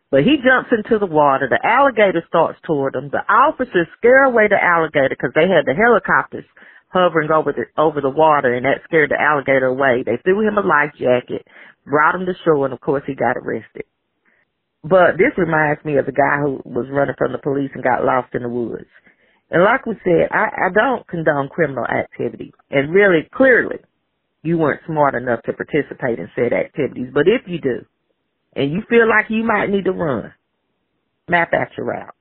But 0.10 0.24
he 0.24 0.42
jumps 0.42 0.74
into 0.74 0.98
the 0.98 1.06
water. 1.06 1.46
The 1.48 1.62
alligator 1.62 2.26
starts 2.28 2.58
toward 2.66 2.96
him. 2.96 3.12
The 3.14 3.22
officers 3.30 3.86
scare 4.00 4.24
away 4.26 4.48
the 4.50 4.58
alligator 4.58 5.14
because 5.14 5.38
they 5.38 5.46
had 5.46 5.70
the 5.70 5.78
helicopters 5.78 6.46
hovering 6.90 7.30
over 7.30 7.54
the 7.54 7.70
over 7.80 8.02
the 8.02 8.10
water, 8.10 8.56
and 8.56 8.66
that 8.66 8.82
scared 8.86 9.12
the 9.12 9.22
alligator 9.22 9.68
away. 9.68 10.02
They 10.02 10.18
threw 10.24 10.42
him 10.42 10.58
a 10.58 10.66
life 10.66 10.98
jacket, 10.98 11.46
brought 11.88 12.16
him 12.16 12.26
to 12.26 12.34
shore, 12.44 12.66
and 12.66 12.74
of 12.74 12.82
course 12.82 13.04
he 13.08 13.16
got 13.16 13.38
arrested. 13.38 13.86
But 14.84 15.18
this 15.18 15.34
reminds 15.38 15.84
me 15.84 15.98
of 15.98 16.06
the 16.06 16.12
guy 16.12 16.40
who 16.42 16.62
was 16.64 16.88
running 16.92 17.16
from 17.18 17.32
the 17.32 17.40
police 17.40 17.72
and 17.74 17.84
got 17.84 18.06
lost 18.06 18.36
in 18.36 18.44
the 18.44 18.50
woods. 18.50 18.88
And 19.50 19.64
like 19.64 19.86
we 19.86 19.96
said, 20.04 20.30
I, 20.32 20.68
I 20.68 20.70
don't 20.74 21.08
condone 21.08 21.50
criminal 21.50 21.86
activity. 21.86 22.54
And 22.70 22.94
really, 22.94 23.28
clearly, 23.34 23.78
you 24.44 24.58
weren't 24.58 24.82
smart 24.86 25.16
enough 25.16 25.42
to 25.44 25.54
participate 25.54 26.20
in 26.20 26.30
said 26.36 26.54
activities. 26.54 27.10
But 27.14 27.28
if 27.28 27.48
you 27.48 27.60
do, 27.60 27.86
and 28.56 28.72
you 28.72 28.82
feel 28.90 29.08
like 29.08 29.26
you 29.30 29.44
might 29.44 29.70
need 29.70 29.86
to 29.86 29.92
run, 29.92 30.34
map 31.28 31.54
out 31.54 31.68
your 31.78 31.88
route. 31.88 32.14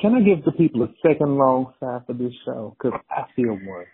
Can 0.00 0.14
I 0.14 0.20
give 0.20 0.44
the 0.44 0.52
people 0.52 0.82
a 0.82 0.88
second 1.06 1.36
long 1.36 1.72
side 1.80 2.02
for 2.06 2.12
this 2.12 2.32
show? 2.44 2.76
Because 2.76 3.00
I 3.10 3.22
feel 3.34 3.52
one. 3.52 3.86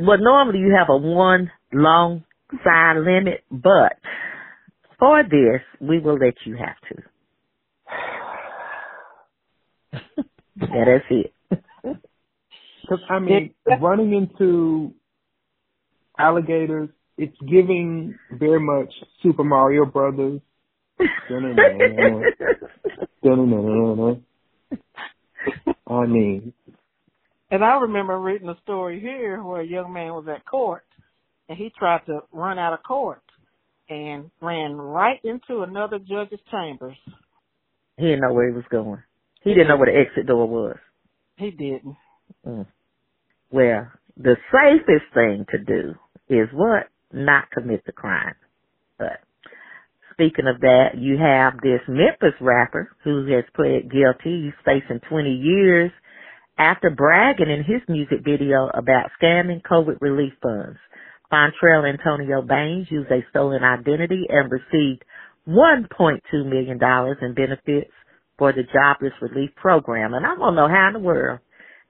Well, 0.00 0.18
normally 0.18 0.60
you 0.60 0.74
have 0.78 0.88
a 0.90 0.96
one 0.96 1.50
long 1.72 2.24
side 2.64 2.96
limit, 2.96 3.44
but 3.50 3.98
for 4.98 5.22
this, 5.22 5.62
we 5.80 5.98
will 5.98 6.18
let 6.18 6.34
you 6.44 6.56
have 6.56 6.76
to. 6.88 7.02
yeah, 10.56 10.84
that's 10.86 11.04
it. 11.10 11.32
Because 12.82 13.04
I 13.10 13.18
mean, 13.18 13.54
running 13.80 14.14
into 14.14 14.94
alligators, 16.18 16.88
it's 17.16 17.36
giving 17.40 18.18
very 18.32 18.60
much 18.60 18.92
Super 19.22 19.44
Mario 19.44 19.84
Brothers. 19.84 20.40
I 25.86 26.06
mean, 26.06 26.52
and 27.50 27.64
I 27.64 27.78
remember 27.80 28.18
reading 28.18 28.48
a 28.48 28.58
story 28.62 29.00
here 29.00 29.42
where 29.42 29.60
a 29.60 29.66
young 29.66 29.92
man 29.92 30.12
was 30.12 30.26
at 30.28 30.44
court 30.44 30.84
and 31.48 31.58
he 31.58 31.72
tried 31.78 32.04
to 32.06 32.20
run 32.32 32.58
out 32.58 32.72
of 32.72 32.82
court 32.82 33.22
and 33.88 34.30
ran 34.40 34.74
right 34.74 35.20
into 35.24 35.62
another 35.62 35.98
judge's 35.98 36.40
chambers. 36.50 36.96
He 37.96 38.04
didn't 38.04 38.20
know 38.20 38.32
where 38.32 38.48
he 38.48 38.54
was 38.54 38.64
going. 38.70 39.02
He 39.42 39.50
didn't 39.50 39.68
know 39.68 39.76
where 39.76 39.92
the 39.92 39.98
exit 39.98 40.26
door 40.26 40.46
was. 40.46 40.76
He 41.36 41.50
didn't. 41.50 41.96
Mm. 42.46 42.66
Well, 43.50 43.88
the 44.16 44.36
safest 44.52 45.14
thing 45.14 45.46
to 45.50 45.58
do 45.58 45.94
is 46.28 46.48
what? 46.52 46.88
Not 47.12 47.50
commit 47.50 47.86
the 47.86 47.92
crime. 47.92 48.34
But 48.98 49.20
speaking 50.12 50.46
of 50.46 50.60
that, 50.60 50.98
you 50.98 51.16
have 51.16 51.54
this 51.62 51.80
Memphis 51.88 52.38
rapper 52.40 52.94
who 53.04 53.26
has 53.32 53.44
pled 53.54 53.90
guilty. 53.90 54.44
He's 54.44 54.64
facing 54.64 55.00
20 55.08 55.30
years 55.30 55.90
after 56.58 56.90
bragging 56.90 57.50
in 57.50 57.64
his 57.64 57.80
music 57.88 58.18
video 58.24 58.68
about 58.74 59.10
scamming 59.20 59.62
COVID 59.62 59.98
relief 60.00 60.32
funds. 60.42 60.78
Fontrell 61.32 61.88
Antonio 61.88 62.42
Baines 62.42 62.88
used 62.90 63.10
a 63.10 63.20
stolen 63.30 63.62
identity 63.64 64.24
and 64.28 64.50
received 64.50 65.04
$1.2 65.48 66.20
million 66.46 66.78
in 67.22 67.34
benefits 67.34 67.90
for 68.38 68.52
the 68.52 68.62
jobless 68.72 69.12
relief 69.20 69.50
program. 69.56 70.14
And 70.14 70.26
I 70.26 70.34
don't 70.36 70.54
know 70.54 70.68
how 70.68 70.88
in 70.88 70.94
the 70.94 71.00
world 71.00 71.40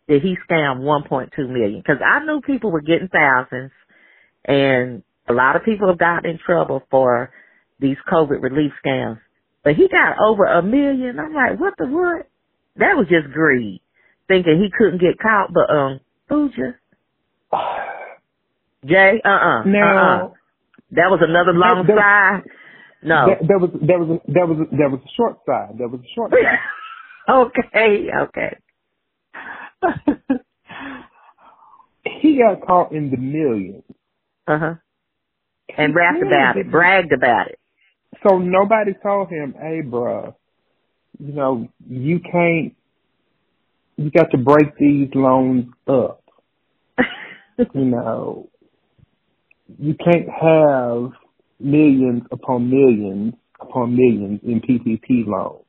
did 0.09 0.23
he 0.23 0.37
scam 0.51 0.81
1.2 0.81 1.31
million? 1.49 1.83
Because 1.85 2.03
I 2.05 2.25
knew 2.25 2.41
people 2.41 2.71
were 2.71 2.81
getting 2.81 3.09
thousands, 3.09 3.73
and 4.45 5.03
a 5.29 5.33
lot 5.33 5.57
of 5.57 5.65
people 5.65 5.89
have 5.89 5.99
gotten 5.99 6.31
in 6.31 6.39
trouble 6.45 6.83
for 6.91 7.31
these 7.81 7.97
COVID 8.11 8.43
relief 8.43 8.73
scams. 8.85 9.19
But 9.65 9.75
he 9.77 9.89
got 9.89 10.17
over 10.25 10.45
a 10.47 10.63
million. 10.63 11.19
I'm 11.19 11.35
like, 11.35 11.61
what 11.61 11.75
the 11.79 11.87
what? 11.87 12.29
That 12.77 12.97
was 12.97 13.07
just 13.09 13.33
greed, 13.35 13.83
thinking 14.29 14.63
he 14.63 14.71
couldn't 14.77 15.01
get 15.01 15.19
caught. 15.21 15.53
But 15.53 15.71
um, 15.75 16.01
Fuja, 16.31 16.75
Jay, 18.87 19.21
uh 19.25 19.29
uh-uh, 19.29 19.63
uh, 19.63 19.69
uh-uh. 19.69 20.29
That 20.93 21.11
was 21.11 21.21
another 21.23 21.53
long 21.53 21.85
there, 21.87 21.97
side. 21.97 22.45
No, 23.03 23.27
there, 23.27 23.39
there 23.47 23.59
was 23.59 23.71
there 23.83 23.99
was 23.99 24.09
a, 24.09 24.21
there 24.33 24.47
was 24.47 24.61
a, 24.61 24.67
there 24.77 24.89
was 24.89 25.01
a 25.05 25.09
short 25.17 25.39
side. 25.47 25.77
There 25.79 25.89
was 25.89 26.01
a 26.01 26.09
short 26.15 26.33
side. 26.33 26.59
okay, 27.29 28.11
okay. 28.23 28.57
he 32.23 32.39
got 32.39 32.67
caught 32.67 32.93
in 32.93 33.11
the 33.11 33.17
millions. 33.17 33.85
Uh 34.47 34.59
huh. 34.59 34.75
And 35.77 35.95
rapped 35.95 36.23
about 36.23 36.57
it, 36.57 36.71
bragged 36.71 37.13
about 37.13 37.49
it. 37.49 37.59
So 38.27 38.39
nobody 38.39 38.95
told 39.03 39.29
him, 39.29 39.55
"Hey, 39.61 39.83
bro, 39.83 40.35
you 41.19 41.33
know 41.33 41.69
you 41.89 42.21
can't. 42.21 42.75
You 43.97 44.11
got 44.11 44.31
to 44.31 44.39
break 44.39 44.77
these 44.79 45.11
loans 45.15 45.67
up. 45.87 46.25
you 47.75 47.85
know, 47.85 48.49
you 49.79 49.95
can't 49.95 50.29
have 50.29 51.13
millions 51.61 52.23
upon 52.31 52.71
millions 52.71 53.35
upon 53.61 53.97
millions 53.97 54.41
in 54.45 54.61
PPP 54.61 55.27
loans. 55.27 55.65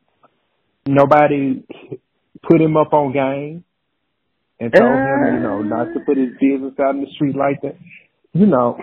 Nobody 0.86 1.64
put 2.48 2.62
him 2.62 2.78
up 2.78 2.94
on 2.94 3.14
game 3.14 3.64
and 4.60 4.74
told 4.74 4.90
him, 4.90 5.36
you 5.36 5.40
know, 5.42 5.62
not 5.62 5.94
to 5.94 6.00
put 6.06 6.18
his 6.18 6.30
business 6.40 6.74
out 6.80 6.96
in 6.96 7.02
the 7.02 7.08
street 7.16 7.36
like 7.36 7.62
that. 7.62 7.78
You 8.34 8.46
know, 8.46 8.78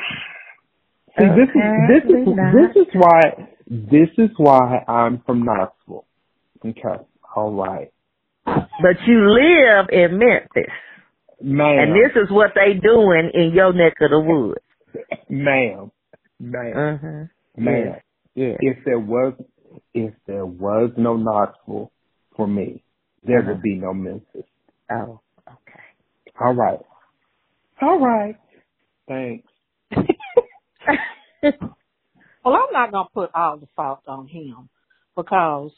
see, 1.18 1.24
okay, 1.24 1.34
this 1.36 1.48
is 1.54 1.62
this 1.88 2.04
is 2.10 2.26
not. 2.26 2.52
this 2.52 2.82
is 2.82 2.88
why 2.94 3.20
this 3.68 4.08
is 4.18 4.30
why 4.36 4.84
I'm 4.88 5.22
from 5.24 5.44
Knoxville. 5.44 6.04
Okay, 6.64 7.04
all 7.34 7.52
right. 7.52 7.92
But 8.44 8.96
you 9.06 9.28
live 9.30 9.86
in 9.90 10.18
Memphis, 10.18 10.72
ma'am, 11.42 11.78
and 11.78 11.92
this 11.92 12.12
is 12.16 12.30
what 12.30 12.52
they 12.54 12.78
doing 12.78 13.30
in 13.34 13.52
your 13.54 13.72
neck 13.72 13.94
of 14.00 14.10
the 14.10 14.20
woods, 14.20 14.60
ma'am, 15.28 15.90
ma'am, 16.40 16.76
uh-huh. 16.76 17.24
ma'am. 17.56 17.96
Yeah. 18.34 18.56
If 18.60 18.78
there 18.84 18.98
was 18.98 19.34
if 19.94 20.14
there 20.26 20.46
was 20.46 20.90
no 20.96 21.16
Knoxville 21.16 21.90
for 22.36 22.46
me, 22.46 22.82
there 23.24 23.40
uh-huh. 23.40 23.52
would 23.52 23.62
be 23.62 23.74
no 23.74 23.94
Memphis. 23.94 24.44
Oh. 24.90 25.20
Okay. 25.48 25.80
All 26.40 26.54
right. 26.54 26.80
All 27.80 27.98
right. 27.98 28.36
Thanks. 29.08 29.48
well, 29.92 30.04
I'm 32.44 32.72
not 32.72 32.92
going 32.92 33.06
to 33.06 33.12
put 33.12 33.30
all 33.34 33.58
the 33.58 33.66
fault 33.74 34.02
on 34.06 34.28
him 34.28 34.68
because 35.16 35.72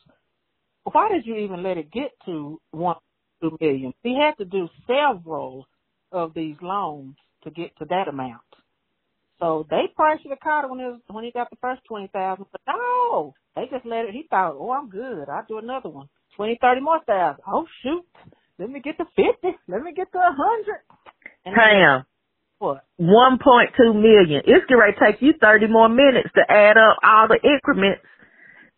why 0.85 1.09
did 1.11 1.26
you 1.26 1.37
even 1.37 1.62
let 1.62 1.76
it 1.76 1.90
get 1.90 2.12
to 2.26 2.61
one 2.70 2.96
two 3.40 3.57
million? 3.61 3.92
He 4.02 4.18
had 4.18 4.37
to 4.38 4.44
do 4.44 4.68
several 4.87 5.66
of 6.12 6.35
these 6.35 6.57
loans 6.62 7.16
to 7.44 7.50
get 7.50 7.76
to 7.78 7.85
that 7.87 8.09
amount. 8.09 8.40
So 9.40 9.66
they 9.70 9.85
probably 9.94 10.22
should 10.22 10.31
have 10.33 10.40
caught 10.40 10.64
it 10.64 10.70
when 10.70 10.81
it 10.81 10.90
was, 10.90 11.01
when 11.09 11.24
he 11.24 11.31
got 11.33 11.51
the 11.51 11.57
first 11.61 11.83
twenty 11.88 12.09
thousand. 12.09 12.46
But 12.53 12.61
no, 12.68 13.35
they 13.57 13.64
just 13.70 13.87
let 13.87 14.07
it. 14.07 14.12
He 14.12 14.27
thought, 14.29 14.57
oh, 14.59 14.72
I'm 14.72 14.88
good. 14.90 15.29
I'll 15.29 15.46
do 15.48 15.59
another 15.59 15.88
one. 15.90 16.09
Twenty, 16.37 16.59
thirty 16.61 16.81
more 16.81 17.01
thousand. 17.07 17.42
Oh 17.46 17.66
shoot, 17.83 18.05
let 18.59 18.70
me 18.70 18.81
get 18.81 18.98
to 18.98 19.05
50. 19.16 19.57
Let 19.68 19.83
me 19.83 19.92
get 19.94 20.11
to 20.12 20.18
a 20.18 20.35
100. 20.35 20.77
Pam. 21.44 22.05
What? 22.59 22.85
1.2 23.01 23.94
million. 23.94 24.42
It's 24.46 24.66
going 24.66 24.92
to 24.92 24.98
take 24.98 25.22
you 25.22 25.33
30 25.40 25.68
more 25.68 25.88
minutes 25.88 26.31
to 26.35 26.42
add 26.51 26.77
up 26.77 26.98
all 27.05 27.29
the 27.29 27.38
increments 27.42 28.03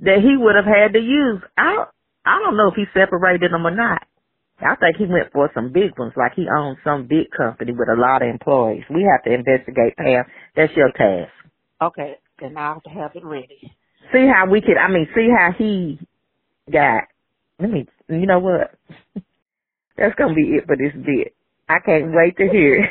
that 0.01 0.21
he 0.21 0.37
would 0.37 0.57
have 0.57 0.67
had 0.67 0.93
to 0.95 1.01
use. 1.01 1.43
I, 1.57 1.85
I 2.27 2.39
don't 2.45 2.57
know 2.57 2.69
if 2.69 2.75
he 2.77 2.85
separated 2.95 3.53
them 3.53 3.67
or 3.67 3.75
not. 3.75 4.03
I 4.63 4.77
think 4.77 4.97
he 4.97 5.07
went 5.07 5.33
for 5.33 5.51
some 5.55 5.73
big 5.73 5.99
ones, 5.99 6.13
like 6.17 6.33
he 6.37 6.47
owns 6.49 6.79
some 6.85 7.07
big 7.09 7.31
company 7.37 7.73
with 7.73 7.89
a 7.89 8.01
lot 8.01 8.23
of 8.23 8.29
employees. 8.29 8.85
We 8.91 9.09
have 9.11 9.23
to 9.25 9.33
investigate, 9.33 9.97
Pam. 9.97 10.25
That's 10.57 10.73
your 10.77 10.91
task. 10.93 11.33
Okay, 11.83 12.17
then 12.41 12.57
I'll 12.57 12.75
have 12.75 12.83
to 12.85 12.91
have 12.91 13.13
it 13.17 13.25
ready. 13.25 13.73
See 14.13 14.27
how 14.27 14.47
we 14.51 14.61
could, 14.61 14.77
I 14.77 14.89
mean, 14.91 15.09
see 15.15 15.29
how 15.37 15.53
he 15.57 15.99
got, 16.71 17.05
let 17.59 17.71
me, 17.71 17.87
you 18.09 18.27
know 18.27 18.41
what? 18.41 18.75
That's 19.97 20.15
gonna 20.17 20.35
be 20.35 20.43
it 20.59 20.67
for 20.67 20.77
this 20.77 20.93
bit. 20.95 21.35
I 21.69 21.79
can't 21.85 22.13
wait 22.15 22.37
to 22.39 22.49
hear 22.49 22.89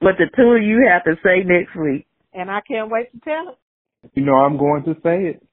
what 0.00 0.16
the 0.18 0.26
two 0.36 0.52
of 0.52 0.62
you 0.62 0.88
have 0.90 1.04
to 1.04 1.14
say 1.24 1.44
next 1.44 1.76
week. 1.76 2.06
And 2.34 2.50
I 2.50 2.60
can't 2.62 2.90
wait 2.90 3.12
to 3.12 3.20
tell 3.20 3.50
it. 3.50 4.10
You 4.14 4.24
know 4.24 4.34
I'm 4.34 4.58
going 4.58 4.84
to 4.84 4.94
say 5.02 5.36
it. 5.36 5.46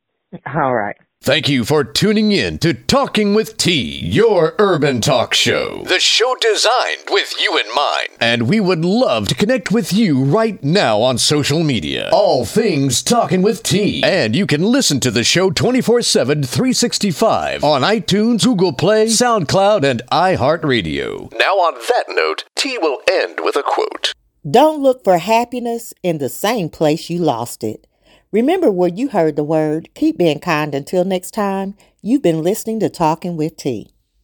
All 0.46 0.74
right. 0.74 0.96
Thank 1.22 1.50
you 1.50 1.66
for 1.66 1.84
tuning 1.84 2.32
in 2.32 2.60
to 2.60 2.74
Talking 2.74 3.34
with 3.34 3.58
T, 3.58 4.00
your 4.00 4.56
urban 4.58 5.02
talk 5.02 5.34
show. 5.34 5.84
The 5.84 6.00
show 6.00 6.34
designed 6.40 7.04
with 7.10 7.36
you 7.40 7.58
in 7.58 7.68
mind. 7.76 8.08
And 8.22 8.48
we 8.48 8.62
would 8.62 8.86
love 8.86 9.28
to 9.28 9.36
connect 9.36 9.70
with 9.70 9.92
you 9.92 10.24
right 10.24 10.64
now 10.64 11.02
on 11.02 11.18
social 11.18 11.62
media. 11.62 12.10
All 12.14 12.46
things 12.46 13.04
Talking 13.04 13.42
with 13.42 13.64
T. 13.64 14.02
And 14.02 14.34
you 14.34 14.48
can 14.48 14.64
listen 14.64 15.02
to 15.02 15.12
the 15.12 15.26
show 15.26 15.52
24 15.52 16.04
7, 16.04 16.42
365 16.42 17.66
on 17.66 17.82
iTunes, 17.82 18.46
Google 18.46 18.72
Play, 18.74 19.08
SoundCloud, 19.08 19.84
and 19.84 20.02
iHeartRadio. 20.10 21.38
Now, 21.38 21.56
on 21.56 21.76
that 21.90 22.06
note, 22.08 22.46
T 22.56 22.78
will 22.78 23.02
end 23.12 23.42
with 23.44 23.58
a 23.58 23.64
quote 23.64 24.14
Don't 24.50 24.82
look 24.82 25.04
for 25.04 25.18
happiness 25.18 25.94
in 26.02 26.20
the 26.20 26.30
same 26.30 26.70
place 26.70 27.10
you 27.10 27.20
lost 27.20 27.62
it. 27.64 27.86
Remember 28.32 28.72
where 28.72 28.90
you 28.90 29.10
heard 29.10 29.36
the 29.36 29.44
word. 29.44 29.90
Keep 29.96 30.20
being 30.20 30.40
kind 30.40 30.76
until 30.76 31.04
next 31.04 31.32
time. 31.32 31.74
You've 32.04 32.22
been 32.22 32.44
listening 32.44 32.80
to 32.82 32.90
Talking 32.90 33.36
with 33.36 33.58
T. 33.58 33.92